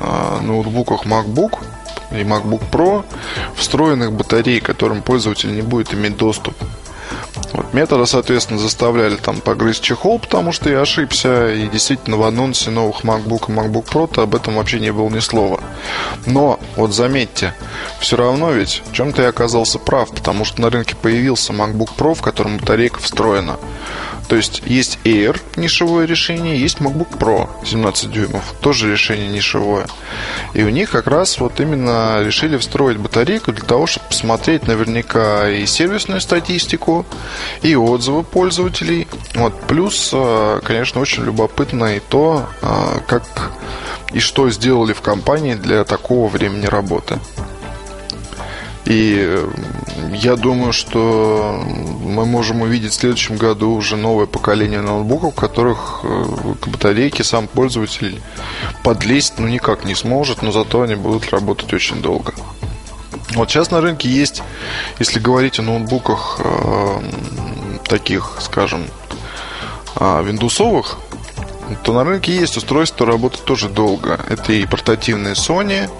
а, 0.00 0.40
ноутбуках 0.40 1.06
MacBook 1.06 1.58
и 2.12 2.22
MacBook 2.22 2.62
Pro 2.70 3.04
встроенных 3.56 4.12
батарей, 4.12 4.60
которым 4.60 5.02
пользователь 5.02 5.52
не 5.54 5.62
будет 5.62 5.92
иметь 5.92 6.16
доступ. 6.16 6.54
Вот 7.52 7.72
метода, 7.72 8.04
соответственно, 8.06 8.58
заставляли 8.58 9.16
там 9.16 9.40
погрызть 9.40 9.82
чехол, 9.82 10.18
потому 10.18 10.52
что 10.52 10.68
я 10.68 10.80
ошибся. 10.80 11.52
И 11.52 11.68
действительно 11.68 12.16
в 12.16 12.22
анонсе 12.22 12.70
новых 12.70 13.04
MacBook 13.04 13.48
и 13.48 13.52
MacBook 13.52 13.86
Pro 13.86 14.22
об 14.22 14.34
этом 14.34 14.56
вообще 14.56 14.80
не 14.80 14.92
было 14.92 15.08
ни 15.08 15.20
слова. 15.20 15.60
Но, 16.26 16.60
вот 16.76 16.92
заметьте, 16.92 17.54
все 18.00 18.16
равно 18.16 18.50
ведь 18.50 18.82
в 18.86 18.92
чем-то 18.92 19.22
я 19.22 19.28
оказался 19.28 19.78
прав, 19.78 20.10
потому 20.10 20.44
что 20.44 20.60
на 20.60 20.70
рынке 20.70 20.94
появился 20.94 21.52
MacBook 21.52 21.90
Pro, 21.96 22.14
в 22.14 22.22
котором 22.22 22.58
батарейка 22.58 23.00
встроена. 23.00 23.58
То 24.28 24.36
есть 24.36 24.62
есть 24.66 24.98
Air, 25.04 25.40
нишевое 25.56 26.06
решение, 26.06 26.60
есть 26.60 26.78
MacBook 26.78 27.18
Pro 27.18 27.48
17 27.64 28.10
дюймов, 28.10 28.54
тоже 28.60 28.92
решение 28.92 29.28
нишевое. 29.28 29.86
И 30.52 30.62
у 30.62 30.68
них 30.68 30.90
как 30.90 31.06
раз 31.06 31.38
вот 31.38 31.60
именно 31.60 32.22
решили 32.22 32.58
встроить 32.58 32.98
батарейку 32.98 33.52
для 33.52 33.64
того, 33.64 33.86
чтобы 33.86 34.08
посмотреть 34.08 34.66
наверняка 34.66 35.48
и 35.48 35.64
сервисную 35.64 36.20
статистику, 36.20 37.06
и 37.62 37.74
отзывы 37.74 38.22
пользователей. 38.22 39.08
Вот. 39.34 39.58
Плюс, 39.66 40.10
э, 40.12 40.60
конечно, 40.62 41.00
очень 41.00 41.24
любопытно 41.24 41.96
и 41.96 42.00
то, 42.00 42.46
э, 42.60 43.00
как 43.06 43.22
и 44.12 44.20
что 44.20 44.50
сделали 44.50 44.92
в 44.92 45.00
компании 45.00 45.54
для 45.54 45.84
такого 45.84 46.28
времени 46.28 46.66
работы. 46.66 47.18
И 48.88 49.16
э, 49.18 49.50
я 50.14 50.36
думаю, 50.36 50.72
что 50.72 51.62
мы 52.02 52.24
можем 52.24 52.62
увидеть 52.62 52.92
в 52.92 52.94
следующем 52.94 53.36
году 53.36 53.72
уже 53.72 53.96
новое 53.96 54.24
поколение 54.24 54.80
ноутбуков, 54.80 55.34
в 55.34 55.36
которых 55.36 56.00
э, 56.04 56.24
к 56.58 56.68
батарейке 56.68 57.22
сам 57.22 57.48
пользователь 57.48 58.18
подлезть 58.82 59.34
ну 59.36 59.46
никак 59.46 59.84
не 59.84 59.94
сможет, 59.94 60.40
но 60.40 60.52
зато 60.52 60.80
они 60.80 60.94
будут 60.94 61.28
работать 61.28 61.70
очень 61.74 62.00
долго. 62.00 62.32
Вот 63.34 63.50
сейчас 63.50 63.70
на 63.70 63.82
рынке 63.82 64.08
есть, 64.08 64.42
если 64.98 65.20
говорить 65.20 65.58
о 65.58 65.62
ноутбуках 65.62 66.40
э, 66.42 67.00
таких, 67.84 68.38
скажем, 68.40 68.86
э, 70.00 70.22
виндусовых, 70.24 70.98
то 71.82 71.92
на 71.92 72.04
рынке 72.04 72.34
есть 72.34 72.56
устройства, 72.56 73.06
работают 73.06 73.44
тоже 73.44 73.68
долго. 73.68 74.18
Это 74.30 74.54
и 74.54 74.64
портативные 74.64 75.34
Sony, 75.34 75.90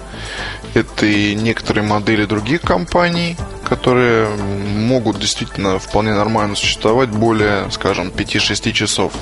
это 0.73 1.05
и 1.05 1.35
некоторые 1.35 1.83
модели 1.83 2.25
других 2.25 2.61
компаний, 2.61 3.35
которые 3.63 4.29
могут 4.29 5.19
действительно 5.19 5.79
вполне 5.79 6.13
нормально 6.13 6.55
существовать 6.55 7.09
более, 7.09 7.69
скажем, 7.71 8.09
5-6 8.09 8.71
часов. 8.73 9.13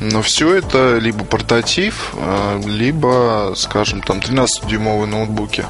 Но 0.00 0.20
все 0.22 0.54
это 0.54 0.98
либо 0.98 1.24
портатив, 1.24 2.12
а, 2.16 2.60
либо, 2.60 3.54
скажем, 3.56 4.02
там 4.02 4.18
13-дюймовые 4.18 5.06
ноутбуки. 5.06 5.64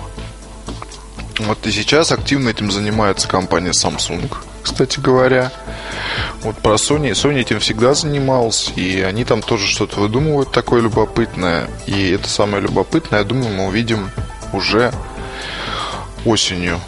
Вот 1.38 1.66
и 1.66 1.70
сейчас 1.70 2.12
активно 2.12 2.48
этим 2.48 2.70
занимается 2.70 3.28
компания 3.28 3.72
Samsung, 3.72 4.34
кстати 4.62 5.00
говоря. 5.00 5.52
Вот 6.42 6.56
про 6.58 6.74
Sony. 6.74 7.12
Sony 7.12 7.40
этим 7.40 7.60
всегда 7.60 7.94
занимался, 7.94 8.72
и 8.72 9.00
они 9.00 9.24
там 9.24 9.42
тоже 9.42 9.66
что-то 9.66 10.00
выдумывают 10.00 10.50
такое 10.50 10.82
любопытное. 10.82 11.68
И 11.86 12.10
это 12.10 12.28
самое 12.28 12.62
любопытное, 12.62 13.20
я 13.20 13.24
думаю, 13.24 13.54
мы 13.54 13.66
увидим 13.68 14.10
уже 14.52 14.92
осенью. 16.24 16.80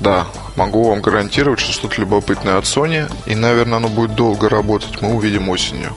Да, 0.00 0.26
могу 0.56 0.88
вам 0.90 1.00
гарантировать, 1.00 1.60
что 1.60 1.72
что-то 1.72 2.00
любопытное 2.00 2.58
от 2.58 2.64
Sony, 2.64 3.10
и, 3.26 3.34
наверное, 3.34 3.78
оно 3.78 3.88
будет 3.88 4.14
долго 4.16 4.48
работать, 4.48 5.00
мы 5.00 5.14
увидим 5.14 5.48
осенью. 5.48 5.94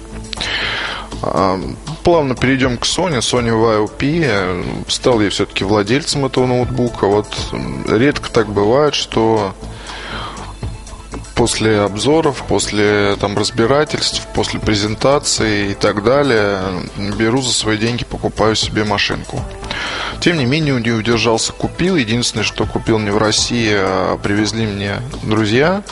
А, 1.21 1.59
плавно 2.03 2.35
перейдем 2.35 2.77
к 2.77 2.83
Sony. 2.83 3.17
Sony 3.17 3.49
YOP. 3.49 4.85
Стал 4.89 5.19
я 5.21 5.29
все-таки 5.29 5.63
владельцем 5.63 6.25
этого 6.25 6.45
ноутбука. 6.45 7.07
Вот 7.07 7.27
редко 7.87 8.31
так 8.31 8.47
бывает, 8.47 8.95
что 8.95 9.53
после 11.37 11.81
обзоров, 11.81 12.43
после 12.47 13.15
там 13.21 13.37
разбирательств, 13.37 14.27
после 14.33 14.59
презентации 14.59 15.71
и 15.71 15.73
так 15.75 16.03
далее, 16.03 16.59
беру 17.17 17.41
за 17.41 17.53
свои 17.53 17.77
деньги, 17.77 18.03
покупаю 18.03 18.55
себе 18.55 18.83
машинку. 18.83 19.39
Тем 20.19 20.39
не 20.39 20.45
менее, 20.45 20.81
не 20.81 20.91
удержался, 20.91 21.53
купил. 21.53 21.95
Единственное, 21.95 22.43
что 22.43 22.65
купил 22.65 22.97
не 22.97 23.11
в 23.11 23.17
России, 23.19 23.71
а 23.71 24.17
привезли 24.17 24.65
мне 24.65 24.95
друзья 25.23 25.83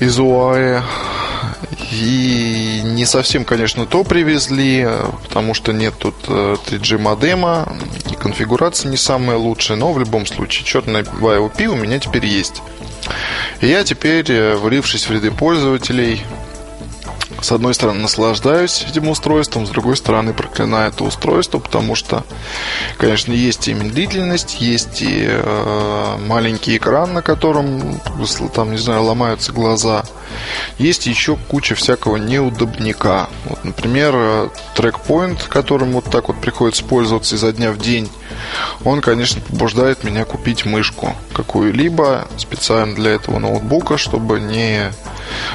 из 0.00 0.18
УАЭ. 0.18 0.82
И 1.90 2.82
не 2.84 3.06
совсем, 3.06 3.44
конечно, 3.44 3.86
то 3.86 4.04
привезли, 4.04 4.86
потому 5.22 5.54
что 5.54 5.72
нет 5.72 5.94
тут 5.98 6.14
3G 6.26 6.96
э, 6.96 6.98
модема, 6.98 7.72
и 8.10 8.14
конфигурация 8.14 8.90
не 8.90 8.96
самая 8.96 9.38
лучшая, 9.38 9.78
но 9.78 9.92
в 9.92 9.98
любом 9.98 10.26
случае 10.26 10.66
черный 10.66 11.02
YOP 11.02 11.66
у 11.66 11.74
меня 11.74 11.98
теперь 11.98 12.26
есть. 12.26 12.62
Я 13.60 13.84
теперь, 13.84 14.30
э, 14.30 14.56
влившись 14.56 15.08
в 15.08 15.12
ряды 15.12 15.30
пользователей, 15.30 16.22
с 17.44 17.52
одной 17.52 17.74
стороны, 17.74 18.00
наслаждаюсь 18.00 18.86
этим 18.88 19.06
устройством, 19.10 19.66
с 19.66 19.70
другой 19.70 19.98
стороны, 19.98 20.32
проклинаю 20.32 20.88
это 20.88 21.04
устройство, 21.04 21.58
потому 21.58 21.94
что, 21.94 22.24
конечно, 22.96 23.34
есть 23.34 23.68
и 23.68 23.74
медлительность, 23.74 24.62
есть 24.62 25.02
и 25.02 25.26
э, 25.28 26.16
маленький 26.26 26.78
экран, 26.78 27.12
на 27.12 27.20
котором, 27.20 28.00
там, 28.54 28.72
не 28.72 28.78
знаю, 28.78 29.02
ломаются 29.02 29.52
глаза. 29.52 30.04
Есть 30.78 31.06
еще 31.06 31.36
куча 31.36 31.74
всякого 31.74 32.16
неудобника. 32.16 33.28
Вот, 33.44 33.62
например, 33.62 34.14
э, 34.16 34.48
трекпоинт, 34.74 35.42
которым 35.42 35.92
вот 35.92 36.06
так 36.06 36.28
вот 36.28 36.40
приходится 36.40 36.82
пользоваться 36.82 37.34
изо 37.34 37.52
дня 37.52 37.72
в 37.72 37.78
день, 37.78 38.10
он, 38.84 39.02
конечно, 39.02 39.42
побуждает 39.42 40.02
меня 40.02 40.24
купить 40.24 40.64
мышку 40.64 41.14
какую-либо 41.34 42.26
специально 42.38 42.94
для 42.94 43.10
этого 43.10 43.38
ноутбука, 43.38 43.98
чтобы 43.98 44.40
не 44.40 44.90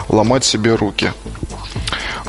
ломать 0.07 0.45
себе 0.45 0.75
руки. 0.75 1.11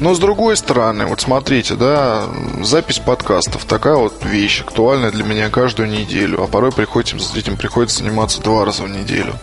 Но 0.00 0.14
с 0.14 0.18
другой 0.18 0.56
стороны, 0.56 1.04
вот 1.04 1.20
смотрите, 1.20 1.74
да, 1.74 2.26
запись 2.62 2.98
подкастов 2.98 3.66
такая 3.66 3.96
вот 3.96 4.24
вещь, 4.24 4.62
актуальная 4.62 5.10
для 5.10 5.24
меня 5.24 5.50
каждую 5.50 5.90
неделю, 5.90 6.42
а 6.42 6.46
порой 6.46 6.72
приходится, 6.72 7.16
этим 7.36 7.56
приходится 7.56 7.98
заниматься 7.98 8.40
два 8.40 8.64
раза 8.64 8.82
в 8.84 8.88
неделю. 8.88 9.34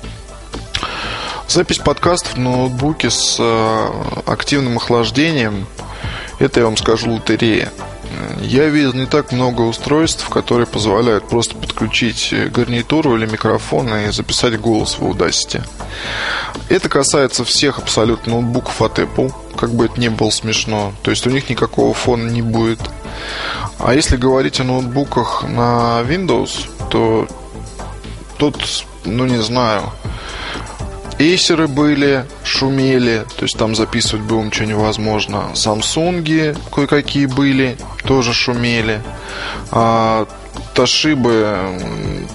Запись 1.48 1.78
подкастов 1.78 2.34
в 2.34 2.40
ноутбуке 2.40 3.10
с 3.10 3.38
э, 3.40 3.90
активным 4.26 4.78
охлаждением– 4.78 5.68
это, 6.40 6.60
я 6.60 6.66
вам 6.66 6.78
скажу, 6.78 7.12
лотерея. 7.12 7.72
Я 8.42 8.68
видел 8.70 8.94
не 8.94 9.06
так 9.06 9.32
много 9.32 9.62
устройств, 9.62 10.28
которые 10.30 10.68
позволяют 10.68 11.28
просто 11.28 11.56
подключить 11.56 12.34
гарнитуру 12.52 13.16
или 13.18 13.26
микрофон 13.26 13.94
и 13.94 14.12
записать 14.12 14.60
голос 14.60 14.98
в 15.00 15.04
Audacity. 15.04 15.62
Это 16.70 16.90
касается 16.90 17.44
всех 17.44 17.80
абсолютно 17.80 18.34
ноутбуков 18.34 18.82
от 18.82 19.00
Apple, 19.00 19.34
как 19.58 19.72
бы 19.72 19.86
это 19.86 20.00
ни 20.00 20.10
было 20.10 20.30
смешно. 20.30 20.94
То 21.02 21.12
есть 21.12 21.26
у 21.28 21.30
них 21.30 21.50
никакого 21.50 21.94
фона 21.94 22.30
не 22.30 22.42
будет. 22.42 22.80
А 23.80 23.94
если 23.94 24.18
говорить 24.18 24.60
о 24.60 24.64
ноутбуках 24.64 25.44
на 25.44 26.02
Windows, 26.02 26.68
то 26.90 27.28
тут, 28.38 28.86
ну 29.06 29.26
не 29.26 29.42
знаю, 29.42 29.92
Эйсеры 31.20 31.68
были, 31.68 32.26
шумели, 32.44 33.26
то 33.38 33.44
есть 33.44 33.58
там 33.58 33.76
записывать 33.76 34.24
было 34.26 34.44
ничего 34.44 34.66
невозможно. 34.66 35.50
Самсунги 35.56 36.56
кое-какие 36.72 37.26
были, 37.26 37.78
тоже 38.04 38.34
шумели. 38.34 39.02
А, 39.72 40.28
Тошибы 40.74 41.80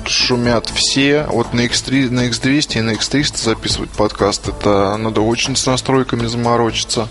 шумят 0.05 0.69
все. 0.69 1.27
Вот 1.31 1.55
на, 1.55 1.61
X3, 1.61 2.11
на 2.11 2.27
X200 2.27 2.79
и 2.79 2.81
на 2.81 2.91
X300 2.91 3.37
записывать 3.37 3.91
подкаст, 3.91 4.49
это 4.49 4.97
надо 4.97 5.21
очень 5.21 5.55
с 5.55 5.65
настройками 5.67 6.27
заморочиться. 6.27 7.09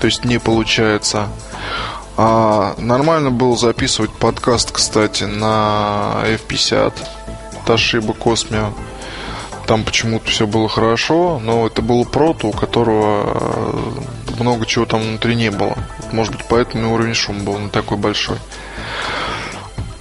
То 0.00 0.06
есть 0.06 0.24
не 0.24 0.40
получается. 0.40 1.28
А, 2.16 2.74
нормально 2.78 3.30
было 3.30 3.56
записывать 3.56 4.10
подкаст, 4.12 4.72
кстати, 4.72 5.22
на 5.22 6.24
F50 6.24 6.94
Toshiba 7.64 8.16
Cosmio 8.18 8.72
там 9.70 9.84
почему-то 9.84 10.28
все 10.28 10.48
было 10.48 10.68
хорошо, 10.68 11.38
но 11.40 11.64
это 11.64 11.80
был 11.80 12.04
прото, 12.04 12.48
у 12.48 12.50
которого 12.50 14.02
э, 14.36 14.40
много 14.40 14.66
чего 14.66 14.84
там 14.84 15.00
внутри 15.00 15.36
не 15.36 15.52
было. 15.52 15.78
Может 16.10 16.34
быть, 16.34 16.44
поэтому 16.48 16.92
уровень 16.92 17.14
шума 17.14 17.44
был 17.44 17.56
не 17.56 17.68
такой 17.68 17.96
большой. 17.96 18.38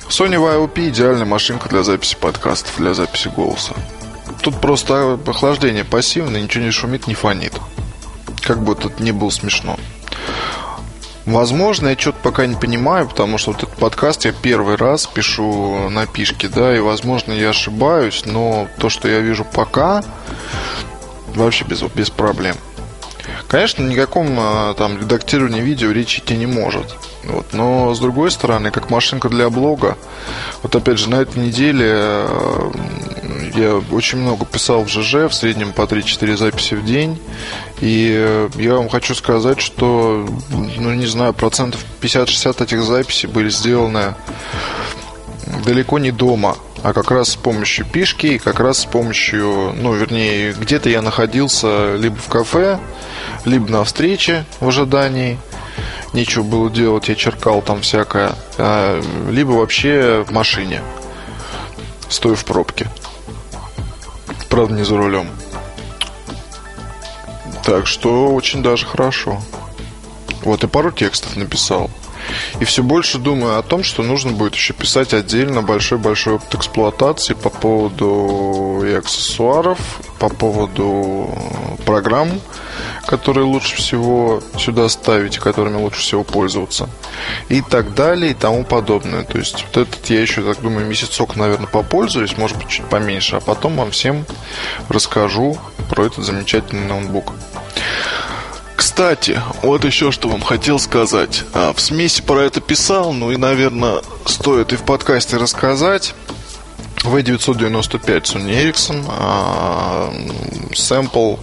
Sony 0.10 0.38
YOP 0.38 0.90
идеальная 0.90 1.28
машинка 1.28 1.70
для 1.70 1.84
записи 1.84 2.18
подкастов, 2.20 2.78
для 2.80 2.96
записи 2.96 3.28
голоса. 3.28 3.76
Тут 4.42 4.60
просто 4.60 5.20
охлаждение 5.28 5.84
пассивное, 5.84 6.42
ничего 6.42 6.64
не 6.64 6.72
шумит, 6.72 7.06
не 7.06 7.14
фонит. 7.14 7.54
Как 8.42 8.64
бы 8.64 8.74
это 8.74 8.92
ни 8.98 9.12
было 9.12 9.30
смешно. 9.30 9.78
Возможно, 11.30 11.90
я 11.90 11.96
что-то 11.96 12.18
пока 12.24 12.48
не 12.48 12.56
понимаю, 12.56 13.08
потому 13.08 13.38
что 13.38 13.52
вот 13.52 13.62
этот 13.62 13.76
подкаст 13.76 14.26
я 14.26 14.32
первый 14.32 14.78
раз 14.78 15.06
пишу 15.06 15.88
на 15.90 16.08
пишке, 16.08 16.48
да, 16.48 16.76
и, 16.76 16.80
возможно, 16.80 17.32
я 17.34 17.50
ошибаюсь, 17.50 18.24
но 18.26 18.68
то, 18.80 18.90
что 18.90 19.08
я 19.08 19.20
вижу 19.20 19.46
пока, 19.46 20.04
вообще 21.36 21.66
без, 21.66 21.84
без 21.84 22.10
проблем. 22.10 22.56
Конечно, 23.48 23.84
никаком 23.84 24.36
а, 24.40 24.74
там 24.74 24.98
редактировании 24.98 25.62
видео 25.62 25.92
речи 25.92 26.20
идти 26.20 26.36
не 26.36 26.48
может. 26.48 26.96
Вот. 27.24 27.54
Но 27.54 27.94
с 27.94 28.00
другой 28.00 28.32
стороны, 28.32 28.72
как 28.72 28.90
машинка 28.90 29.30
для 29.30 29.52
блога, 29.52 29.98
вот 30.64 30.76
опять 30.76 30.98
же, 30.98 31.12
на 31.12 31.22
этой 31.22 31.38
неделе 31.38 31.92
а, 31.94 32.72
я 33.56 33.82
очень 33.92 34.20
много 34.20 34.46
писал 34.46 34.84
в 34.84 34.90
ЖЖ, 34.90 35.30
в 35.30 35.34
среднем 35.34 35.74
по 35.74 35.84
3-4 35.84 36.38
записи 36.38 36.74
в 36.76 36.86
день. 36.86 37.20
И 37.82 38.12
э, 38.14 38.50
я 38.56 38.76
вам 38.76 38.90
хочу 38.90 39.16
сказать, 39.16 39.60
что, 39.60 40.28
ну 40.50 40.94
не 40.94 41.08
знаю, 41.08 41.34
процентов 41.34 41.84
50-60 42.02 42.64
этих 42.64 42.84
записей 42.84 43.28
были 43.28 43.50
сделаны 43.50 44.16
далеко 45.66 46.00
не 46.00 46.12
дома, 46.12 46.58
а 46.84 46.94
как 46.94 47.12
раз 47.12 47.30
с 47.30 47.36
помощью 47.36 47.86
пишки 47.86 48.28
и 48.28 48.40
как 48.40 48.60
раз 48.60 48.80
с 48.80 48.86
помощью, 48.86 49.74
ну, 49.76 49.94
вернее, 49.94 50.54
где-то 50.54 50.90
я 50.90 51.02
находился 51.02 51.96
либо 51.96 52.16
в 52.16 52.28
кафе, 52.28 52.80
либо 53.46 53.70
на 53.70 53.84
встрече 53.84 54.46
в 54.60 54.68
ожидании, 54.68 55.38
нечего 56.14 56.44
было 56.44 56.70
делать, 56.70 57.10
я 57.10 57.16
черкал 57.16 57.62
там 57.62 57.82
всякое, 57.82 58.34
а, 58.58 59.02
либо 59.30 59.52
вообще 59.52 60.24
в 60.28 60.32
машине, 60.32 60.82
стоя 62.10 62.36
в 62.36 62.46
пробке. 62.46 62.88
Правда, 64.60 64.76
не 64.76 64.84
за 64.84 64.98
рулем. 64.98 65.30
Так 67.64 67.88
что 67.88 68.34
очень 68.34 68.62
даже 68.62 68.86
хорошо. 68.86 69.40
Вот, 70.44 70.66
и 70.66 70.68
пару 70.68 70.92
текстов 70.92 71.38
написал. 71.38 71.90
И 72.60 72.66
все 72.66 72.84
больше 72.84 73.20
думаю 73.20 73.58
о 73.58 73.62
том, 73.62 73.86
что 73.86 74.04
нужно 74.04 74.34
будет 74.34 74.56
еще 74.56 74.74
писать 74.74 75.14
отдельно 75.14 75.62
большой-большой 75.62 76.34
опыт 76.34 76.56
эксплуатации 76.56 77.36
по 77.36 77.50
поводу 77.50 78.84
и 78.86 78.92
аксессуаров, 78.92 79.80
по 80.20 80.28
поводу 80.28 81.30
программ, 81.86 82.42
которые 83.10 83.44
лучше 83.44 83.76
всего 83.76 84.40
сюда 84.56 84.88
ставить, 84.88 85.40
которыми 85.40 85.78
лучше 85.78 86.00
всего 86.00 86.24
пользоваться. 86.24 86.88
И 87.50 87.62
так 87.62 87.96
далее, 87.96 88.34
и 88.34 88.36
тому 88.36 88.64
подобное. 88.64 89.24
То 89.24 89.40
есть 89.40 89.66
вот 89.66 89.78
этот 89.88 90.08
я 90.12 90.22
еще, 90.22 90.44
так 90.44 90.62
думаю, 90.62 90.86
месяцок, 90.86 91.36
наверное, 91.36 91.66
попользуюсь, 91.66 92.38
может 92.38 92.58
быть, 92.58 92.68
чуть 92.68 92.86
поменьше, 92.86 93.38
а 93.38 93.40
потом 93.40 93.78
вам 93.78 93.90
всем 93.90 94.28
расскажу 94.90 95.58
про 95.90 96.06
этот 96.06 96.24
замечательный 96.24 96.86
ноутбук. 96.86 97.34
Кстати, 98.76 99.42
вот 99.64 99.86
еще 99.86 100.12
что 100.12 100.30
вам 100.30 100.42
хотел 100.42 100.78
сказать. 100.78 101.46
А, 101.56 101.74
в 101.74 101.82
смеси 101.82 102.22
про 102.22 102.42
это 102.42 102.62
писал, 102.62 103.12
ну 103.12 103.32
и, 103.32 103.38
наверное, 103.38 104.04
стоит 104.26 104.72
и 104.72 104.76
в 104.76 104.84
подкасте 104.84 105.38
рассказать. 105.38 106.14
V995 107.04 108.24
Sony 108.24 108.52
Ericsson. 108.52 109.06
А, 109.08 110.14
сэмпл 110.74 111.36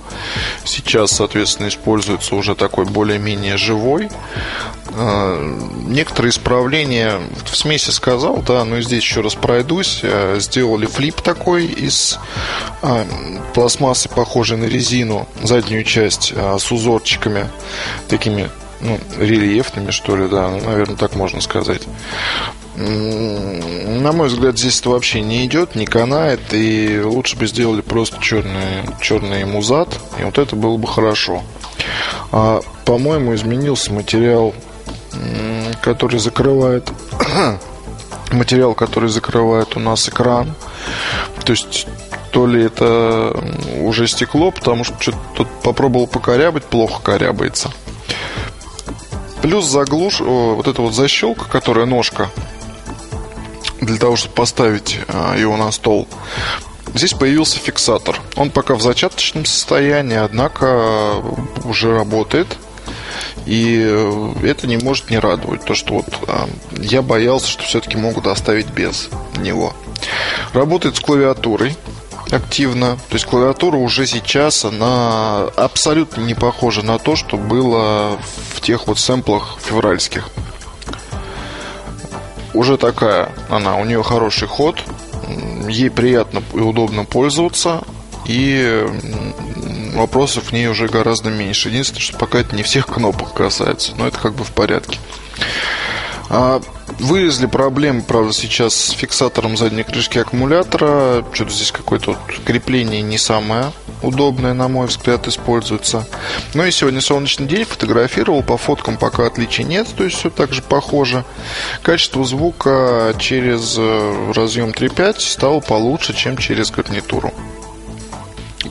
сейчас, 0.64 1.12
соответственно, 1.12 1.68
используется 1.68 2.34
уже 2.34 2.54
такой 2.54 2.84
более-менее 2.84 3.56
живой. 3.56 4.08
А, 4.92 5.38
некоторые 5.86 6.30
исправления 6.30 7.20
в 7.50 7.56
смеси 7.56 7.90
сказал, 7.90 8.42
да, 8.42 8.64
но 8.64 8.80
здесь 8.80 9.02
еще 9.02 9.20
раз 9.20 9.34
пройдусь. 9.34 10.00
А, 10.02 10.38
сделали 10.38 10.86
флип 10.86 11.20
такой 11.20 11.66
из 11.66 12.18
пластмассы, 13.54 14.08
похожей 14.08 14.58
на 14.58 14.64
резину, 14.64 15.26
заднюю 15.42 15.82
часть 15.84 16.32
с 16.36 16.72
узорчиками 16.72 17.48
такими 18.08 18.50
ну, 18.80 19.00
рельефными, 19.18 19.90
что 19.90 20.16
ли, 20.16 20.28
да, 20.28 20.50
ну, 20.50 20.60
наверное, 20.60 20.96
так 20.96 21.14
можно 21.14 21.40
сказать. 21.40 21.82
На 22.76 24.12
мой 24.12 24.28
взгляд, 24.28 24.58
здесь 24.58 24.80
это 24.80 24.90
вообще 24.90 25.22
не 25.22 25.46
идет, 25.46 25.76
не 25.76 25.86
канает, 25.86 26.40
и 26.52 27.00
лучше 27.00 27.36
бы 27.36 27.46
сделали 27.46 27.80
просто 27.80 28.20
черный, 28.20 28.84
черный 29.00 29.46
музат, 29.46 29.98
и 30.20 30.24
вот 30.24 30.36
это 30.36 30.56
было 30.56 30.76
бы 30.76 30.86
хорошо. 30.86 31.42
А, 32.32 32.60
по-моему, 32.84 33.34
изменился 33.34 33.94
материал, 33.94 34.54
который 35.80 36.18
закрывает 36.18 36.90
материал, 38.32 38.74
который 38.74 39.08
закрывает 39.08 39.74
у 39.76 39.80
нас 39.80 40.06
экран. 40.10 40.54
То 41.44 41.52
есть 41.52 41.86
то 42.30 42.46
ли 42.46 42.64
это 42.64 43.34
уже 43.80 44.06
стекло, 44.06 44.50
потому 44.50 44.84
что 44.84 44.94
что-то 45.00 45.18
тут 45.34 45.48
попробовал 45.62 46.06
покорябать, 46.06 46.64
плохо 46.64 47.00
корябается. 47.02 47.70
Плюс 49.40 49.64
заглуш, 49.64 50.20
вот 50.20 50.68
эта 50.68 50.82
вот 50.82 50.92
защелка, 50.92 51.46
которая 51.46 51.86
ножка 51.86 52.28
для 53.80 53.96
того, 53.96 54.16
чтобы 54.16 54.34
поставить 54.34 54.98
а, 55.08 55.36
его 55.36 55.56
на 55.56 55.70
стол, 55.72 56.08
здесь 56.94 57.12
появился 57.12 57.58
фиксатор. 57.58 58.20
Он 58.36 58.50
пока 58.50 58.74
в 58.74 58.82
зачаточном 58.82 59.44
состоянии, 59.44 60.16
однако 60.16 60.66
а, 60.68 61.34
уже 61.64 61.94
работает. 61.94 62.56
И 63.44 63.80
э, 63.86 64.32
это 64.44 64.66
не 64.66 64.76
может 64.76 65.08
не 65.10 65.18
радовать. 65.18 65.64
То, 65.64 65.74
что 65.74 65.94
вот 65.94 66.06
я 66.72 67.00
боялся, 67.00 67.48
что 67.48 67.62
все-таки 67.62 67.96
могут 67.96 68.26
оставить 68.26 68.66
без 68.70 69.08
него. 69.38 69.72
Работает 70.52 70.96
с 70.96 71.00
клавиатурой 71.00 71.76
активно. 72.30 72.96
То 73.08 73.14
есть 73.14 73.26
клавиатура 73.26 73.76
уже 73.76 74.06
сейчас, 74.06 74.64
она 74.64 75.44
абсолютно 75.56 76.22
не 76.22 76.34
похожа 76.34 76.82
на 76.82 76.98
то, 76.98 77.16
что 77.16 77.36
было 77.36 78.18
в 78.54 78.60
тех 78.60 78.86
вот 78.86 78.98
сэмплах 78.98 79.58
февральских 79.60 80.28
уже 82.56 82.76
такая 82.76 83.30
она, 83.48 83.76
у 83.76 83.84
нее 83.84 84.02
хороший 84.02 84.48
ход, 84.48 84.82
ей 85.68 85.90
приятно 85.90 86.42
и 86.54 86.58
удобно 86.58 87.04
пользоваться, 87.04 87.82
и 88.24 88.86
вопросов 89.94 90.44
в 90.44 90.52
ней 90.52 90.68
уже 90.68 90.88
гораздо 90.88 91.30
меньше. 91.30 91.68
Единственное, 91.68 92.02
что 92.02 92.16
пока 92.18 92.38
это 92.38 92.54
не 92.54 92.62
всех 92.62 92.86
кнопок 92.86 93.32
касается, 93.34 93.92
но 93.96 94.06
это 94.06 94.18
как 94.18 94.34
бы 94.34 94.44
в 94.44 94.52
порядке. 94.52 94.98
А, 96.28 96.60
вылезли 96.98 97.46
проблемы, 97.46 98.02
правда, 98.02 98.32
сейчас 98.32 98.74
с 98.74 98.90
фиксатором 98.90 99.56
задней 99.56 99.84
крышки 99.84 100.18
аккумулятора. 100.18 101.24
Что-то 101.32 101.52
здесь 101.52 101.72
какое-то 101.72 102.12
вот 102.12 102.18
крепление 102.44 103.02
не 103.02 103.18
самое 103.18 103.72
удобное, 104.02 104.54
на 104.54 104.68
мой 104.68 104.87
взгляд, 104.87 105.26
используется. 105.28 106.06
Но 106.54 106.64
и 106.64 106.70
сегодня 106.70 107.00
солнечный 107.00 107.46
день, 107.46 107.64
фотографировал, 107.64 108.42
по 108.42 108.56
фоткам 108.56 108.96
пока 108.96 109.26
отличий 109.26 109.64
нет, 109.64 109.87
то 109.96 110.04
есть 110.04 110.16
все 110.16 110.30
так 110.30 110.52
же 110.52 110.62
похоже. 110.62 111.24
Качество 111.82 112.24
звука 112.24 113.14
через 113.18 113.76
э, 113.78 114.32
разъем 114.35 114.70
3.5 114.70 115.20
стало 115.20 115.61
получше, 115.61 116.14
чем 116.14 116.37
через 116.37 116.70
гарнитуру. 116.70 117.32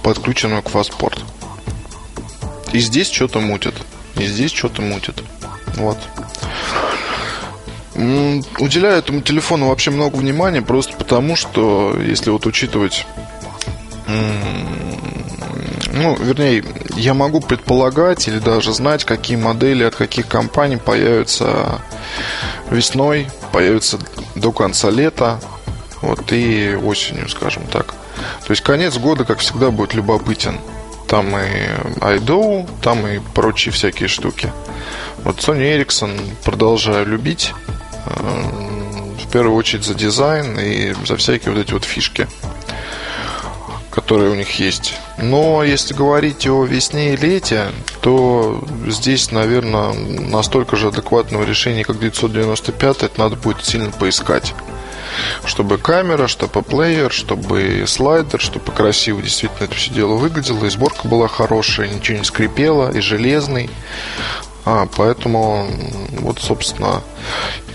подключенную 0.03 0.61
к 0.61 0.69
Фастпорт. 0.69 1.19
И 2.73 2.79
здесь 2.79 3.09
что-то 3.09 3.39
мутит. 3.39 3.75
И 4.17 4.25
здесь 4.25 4.51
что-то 4.51 4.81
мутит. 4.81 5.23
Вот. 5.75 5.97
Уделяю 7.95 8.97
этому 8.97 9.21
телефону 9.21 9.69
вообще 9.69 9.91
много 9.91 10.17
внимания, 10.17 10.61
просто 10.61 10.95
потому 10.97 11.37
что, 11.37 11.97
если 12.05 12.29
вот 12.29 12.45
учитывать 12.45 13.05
ну, 14.07 16.15
вернее, 16.15 16.63
я 16.95 17.13
могу 17.13 17.39
предполагать 17.39 18.27
или 18.27 18.39
даже 18.39 18.73
знать, 18.73 19.05
какие 19.05 19.37
модели 19.37 19.83
от 19.83 19.95
каких 19.95 20.27
компаний 20.27 20.77
появятся 20.77 21.81
весной, 22.69 23.27
появятся 23.51 23.99
до 24.35 24.51
конца 24.51 24.89
лета, 24.89 25.39
вот 26.01 26.31
и 26.31 26.75
осенью, 26.75 27.29
скажем 27.29 27.65
так. 27.67 27.93
То 28.45 28.51
есть 28.51 28.61
конец 28.61 28.97
года, 28.97 29.25
как 29.25 29.39
всегда, 29.39 29.71
будет 29.71 29.93
любопытен. 29.93 30.59
Там 31.07 31.35
и 31.37 31.67
iDo, 31.99 32.67
там 32.81 33.05
и 33.07 33.19
прочие 33.33 33.71
всякие 33.71 34.07
штуки. 34.07 34.51
Вот 35.23 35.37
Sony 35.37 35.77
Ericsson 35.77 36.19
продолжаю 36.43 37.05
любить. 37.05 37.53
Э, 38.05 38.11
в 39.23 39.31
первую 39.31 39.55
очередь 39.55 39.83
за 39.83 39.93
дизайн 39.93 40.59
и 40.59 40.93
за 41.05 41.17
всякие 41.17 41.53
вот 41.53 41.61
эти 41.61 41.73
вот 41.73 41.83
фишки 41.83 42.27
которые 43.95 44.29
у 44.29 44.35
них 44.35 44.59
есть. 44.59 44.93
Но 45.17 45.63
если 45.63 45.93
говорить 45.93 46.45
о 46.47 46.65
весне 46.65 47.13
и 47.13 47.17
лете, 47.17 47.67
то 48.01 48.61
здесь, 48.87 49.31
наверное, 49.31 49.93
настолько 49.93 50.75
же 50.75 50.89
адекватного 50.89 51.43
решения, 51.43 51.85
как 51.85 51.99
995, 51.99 53.03
это 53.03 53.19
надо 53.19 53.37
будет 53.37 53.63
сильно 53.63 53.91
поискать. 53.91 54.53
Чтобы 55.45 55.77
камера, 55.77 56.27
чтобы 56.27 56.61
плеер, 56.61 57.09
чтобы 57.09 57.85
слайдер, 57.87 58.41
чтобы 58.41 58.73
красиво 58.73 59.21
действительно 59.21 59.63
это 59.63 59.75
все 59.75 59.91
дело 59.91 60.15
выглядело, 60.15 60.65
и 60.65 60.69
сборка 60.69 61.07
была 61.07 61.29
хорошая, 61.29 61.87
ничего 61.87 62.17
не 62.17 62.25
скрипело, 62.25 62.91
и 62.91 62.99
железный. 62.99 63.69
А, 64.65 64.89
поэтому, 64.97 65.67
вот, 66.19 66.39
собственно, 66.39 67.01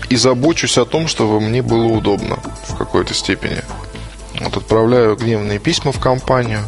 и 0.09 0.15
забочусь 0.17 0.77
о 0.77 0.85
том, 0.85 1.07
чтобы 1.07 1.41
мне 1.41 1.63
было 1.63 1.85
удобно 1.85 2.37
в 2.67 2.75
какой-то 2.75 3.15
степени. 3.15 3.63
Вот 4.51 4.63
отправляю 4.63 5.15
гневные 5.15 5.59
письма 5.59 5.93
в 5.93 5.99
компанию, 5.99 6.61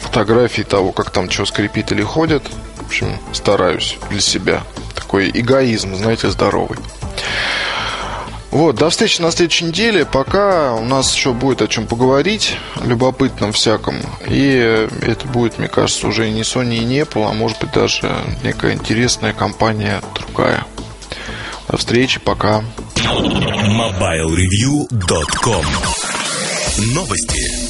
фотографии 0.00 0.62
того, 0.62 0.92
как 0.92 1.10
там 1.10 1.30
что 1.30 1.46
скрипит 1.46 1.90
или 1.92 2.02
ходит. 2.02 2.42
В 2.76 2.86
общем, 2.86 3.16
стараюсь 3.32 3.96
для 4.10 4.20
себя. 4.20 4.62
Такой 4.94 5.30
эгоизм, 5.32 5.96
знаете, 5.96 6.28
здоровый. 6.30 6.78
Вот, 8.50 8.76
до 8.76 8.90
встречи 8.90 9.22
на 9.22 9.30
следующей 9.30 9.64
неделе. 9.64 10.04
Пока 10.04 10.74
у 10.74 10.84
нас 10.84 11.14
еще 11.14 11.32
будет 11.32 11.62
о 11.62 11.68
чем 11.68 11.86
поговорить, 11.86 12.58
любопытном 12.84 13.52
всяком. 13.52 13.96
И 14.28 14.86
это 15.02 15.26
будет, 15.26 15.58
мне 15.58 15.68
кажется, 15.68 16.06
уже 16.06 16.28
не 16.28 16.42
Sony 16.42 16.76
и 16.76 16.84
не 16.84 17.00
Apple, 17.00 17.26
а 17.28 17.32
может 17.32 17.58
быть 17.60 17.72
даже 17.72 18.14
некая 18.42 18.74
интересная 18.74 19.32
компания 19.32 20.02
другая. 20.14 20.66
До 21.68 21.78
встречи, 21.78 22.20
пока. 22.20 22.62
MobileReview.com 22.96 25.64
Новости. 26.76 27.63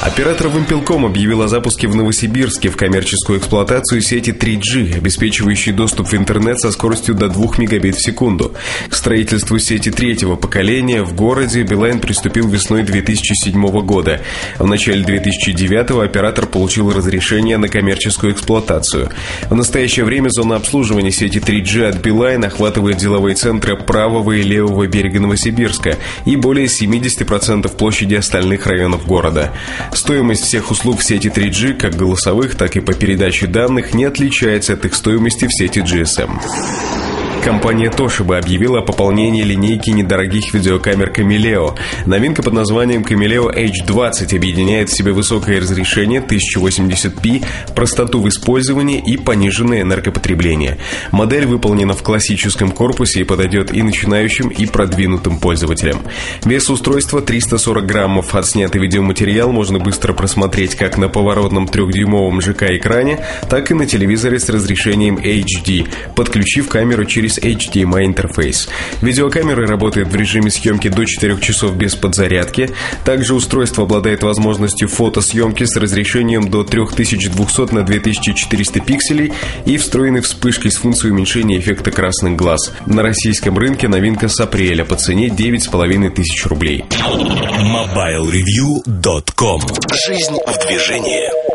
Оператор 0.00 0.48
Вимпелком 0.48 1.04
объявил 1.04 1.42
о 1.42 1.48
запуске 1.48 1.86
в 1.86 1.94
Новосибирске 1.94 2.70
в 2.70 2.76
коммерческую 2.78 3.38
эксплуатацию 3.38 4.00
сети 4.00 4.30
3G, 4.30 4.96
обеспечивающей 4.96 5.72
доступ 5.72 6.08
в 6.08 6.14
интернет 6.14 6.58
со 6.58 6.70
скоростью 6.72 7.14
до 7.14 7.28
2 7.28 7.58
мегабит 7.58 7.96
в 7.96 8.02
секунду. 8.02 8.54
К 8.88 8.94
строительству 8.94 9.58
сети 9.58 9.90
третьего 9.90 10.36
поколения 10.36 11.02
в 11.02 11.14
городе 11.14 11.64
Билайн 11.64 12.00
приступил 12.00 12.48
весной 12.48 12.82
2007 12.82 13.60
года. 13.82 14.22
В 14.58 14.66
начале 14.66 15.04
2009 15.04 15.90
оператор 16.02 16.46
получил 16.46 16.90
разрешение 16.90 17.58
на 17.58 17.68
коммерческую 17.68 18.32
эксплуатацию. 18.32 19.10
В 19.50 19.54
настоящее 19.54 20.06
время 20.06 20.30
зона 20.30 20.56
обслуживания 20.56 21.12
сети 21.12 21.40
3G 21.40 21.86
от 21.86 21.96
Билайн 21.96 22.42
охватывает 22.42 22.96
деловые 22.96 23.36
центры 23.36 23.76
правого 23.76 24.32
и 24.32 24.42
левого 24.42 24.86
берега 24.86 25.20
Новосибирска 25.20 25.98
и 26.24 26.36
более 26.36 26.68
70% 26.68 27.76
площади 27.76 28.14
остальных 28.14 28.66
районов 28.66 29.06
города. 29.06 29.52
Стоимость 29.92 30.44
всех 30.44 30.70
услуг 30.70 31.02
сети 31.02 31.28
3G, 31.28 31.74
как 31.74 31.96
голосовых, 31.96 32.54
так 32.54 32.76
и 32.76 32.80
по 32.80 32.94
передаче 32.94 33.46
данных, 33.46 33.94
не 33.94 34.04
отличается 34.04 34.74
от 34.74 34.84
их 34.84 34.94
стоимости 34.94 35.46
в 35.46 35.52
сети 35.52 35.80
GSM. 35.80 37.19
Компания 37.42 37.88
Toshiba 37.88 38.38
объявила 38.38 38.80
о 38.80 38.82
пополнении 38.82 39.42
линейки 39.42 39.88
недорогих 39.90 40.52
видеокамер 40.52 41.10
Camileo. 41.10 41.74
Новинка 42.04 42.42
под 42.42 42.52
названием 42.52 43.02
Camileo 43.02 43.50
H20 43.50 44.36
объединяет 44.36 44.90
в 44.90 44.96
себе 44.96 45.12
высокое 45.12 45.58
разрешение 45.58 46.20
1080p, 46.20 47.44
простоту 47.74 48.20
в 48.20 48.28
использовании 48.28 49.02
и 49.04 49.16
пониженное 49.16 49.80
энергопотребление. 49.80 50.76
Модель 51.12 51.46
выполнена 51.46 51.94
в 51.94 52.02
классическом 52.02 52.72
корпусе 52.72 53.20
и 53.20 53.24
подойдет 53.24 53.72
и 53.72 53.82
начинающим, 53.82 54.48
и 54.48 54.66
продвинутым 54.66 55.38
пользователям. 55.38 56.02
Вес 56.44 56.68
устройства 56.68 57.22
340 57.22 57.86
граммов. 57.86 58.34
Отснятый 58.34 58.82
видеоматериал 58.82 59.50
можно 59.50 59.78
быстро 59.78 60.12
просмотреть 60.12 60.74
как 60.74 60.98
на 60.98 61.08
поворотном 61.08 61.68
трехдюймовом 61.68 62.42
ЖК-экране, 62.42 63.24
так 63.48 63.70
и 63.70 63.74
на 63.74 63.86
телевизоре 63.86 64.38
с 64.38 64.48
разрешением 64.50 65.16
HD, 65.16 65.88
подключив 66.14 66.68
камеру 66.68 67.06
через 67.06 67.29
через 67.30 67.38
HDMI 67.38 68.06
интерфейс. 68.06 68.68
Видеокамера 69.00 69.66
работает 69.66 70.08
в 70.08 70.14
режиме 70.14 70.50
съемки 70.50 70.88
до 70.88 71.04
4 71.04 71.40
часов 71.40 71.76
без 71.76 71.94
подзарядки. 71.94 72.70
Также 73.04 73.34
устройство 73.34 73.84
обладает 73.84 74.22
возможностью 74.22 74.88
фотосъемки 74.88 75.64
с 75.64 75.76
разрешением 75.76 76.50
до 76.50 76.64
3200 76.64 77.74
на 77.74 77.82
2400 77.82 78.80
пикселей 78.80 79.32
и 79.64 79.76
встроенной 79.76 80.20
вспышкой 80.20 80.70
с 80.70 80.76
функцией 80.76 81.12
уменьшения 81.12 81.58
эффекта 81.58 81.90
красных 81.90 82.36
глаз. 82.36 82.72
На 82.86 83.02
российском 83.02 83.58
рынке 83.58 83.88
новинка 83.88 84.28
с 84.28 84.38
апреля 84.40 84.84
по 84.84 84.94
цене 84.96 85.28
9,5 85.28 86.10
тысяч 86.10 86.46
рублей. 86.46 86.84
MobileReview.com 86.90 89.60
Жизнь 90.06 90.36
в 90.46 90.66
движении 90.66 91.49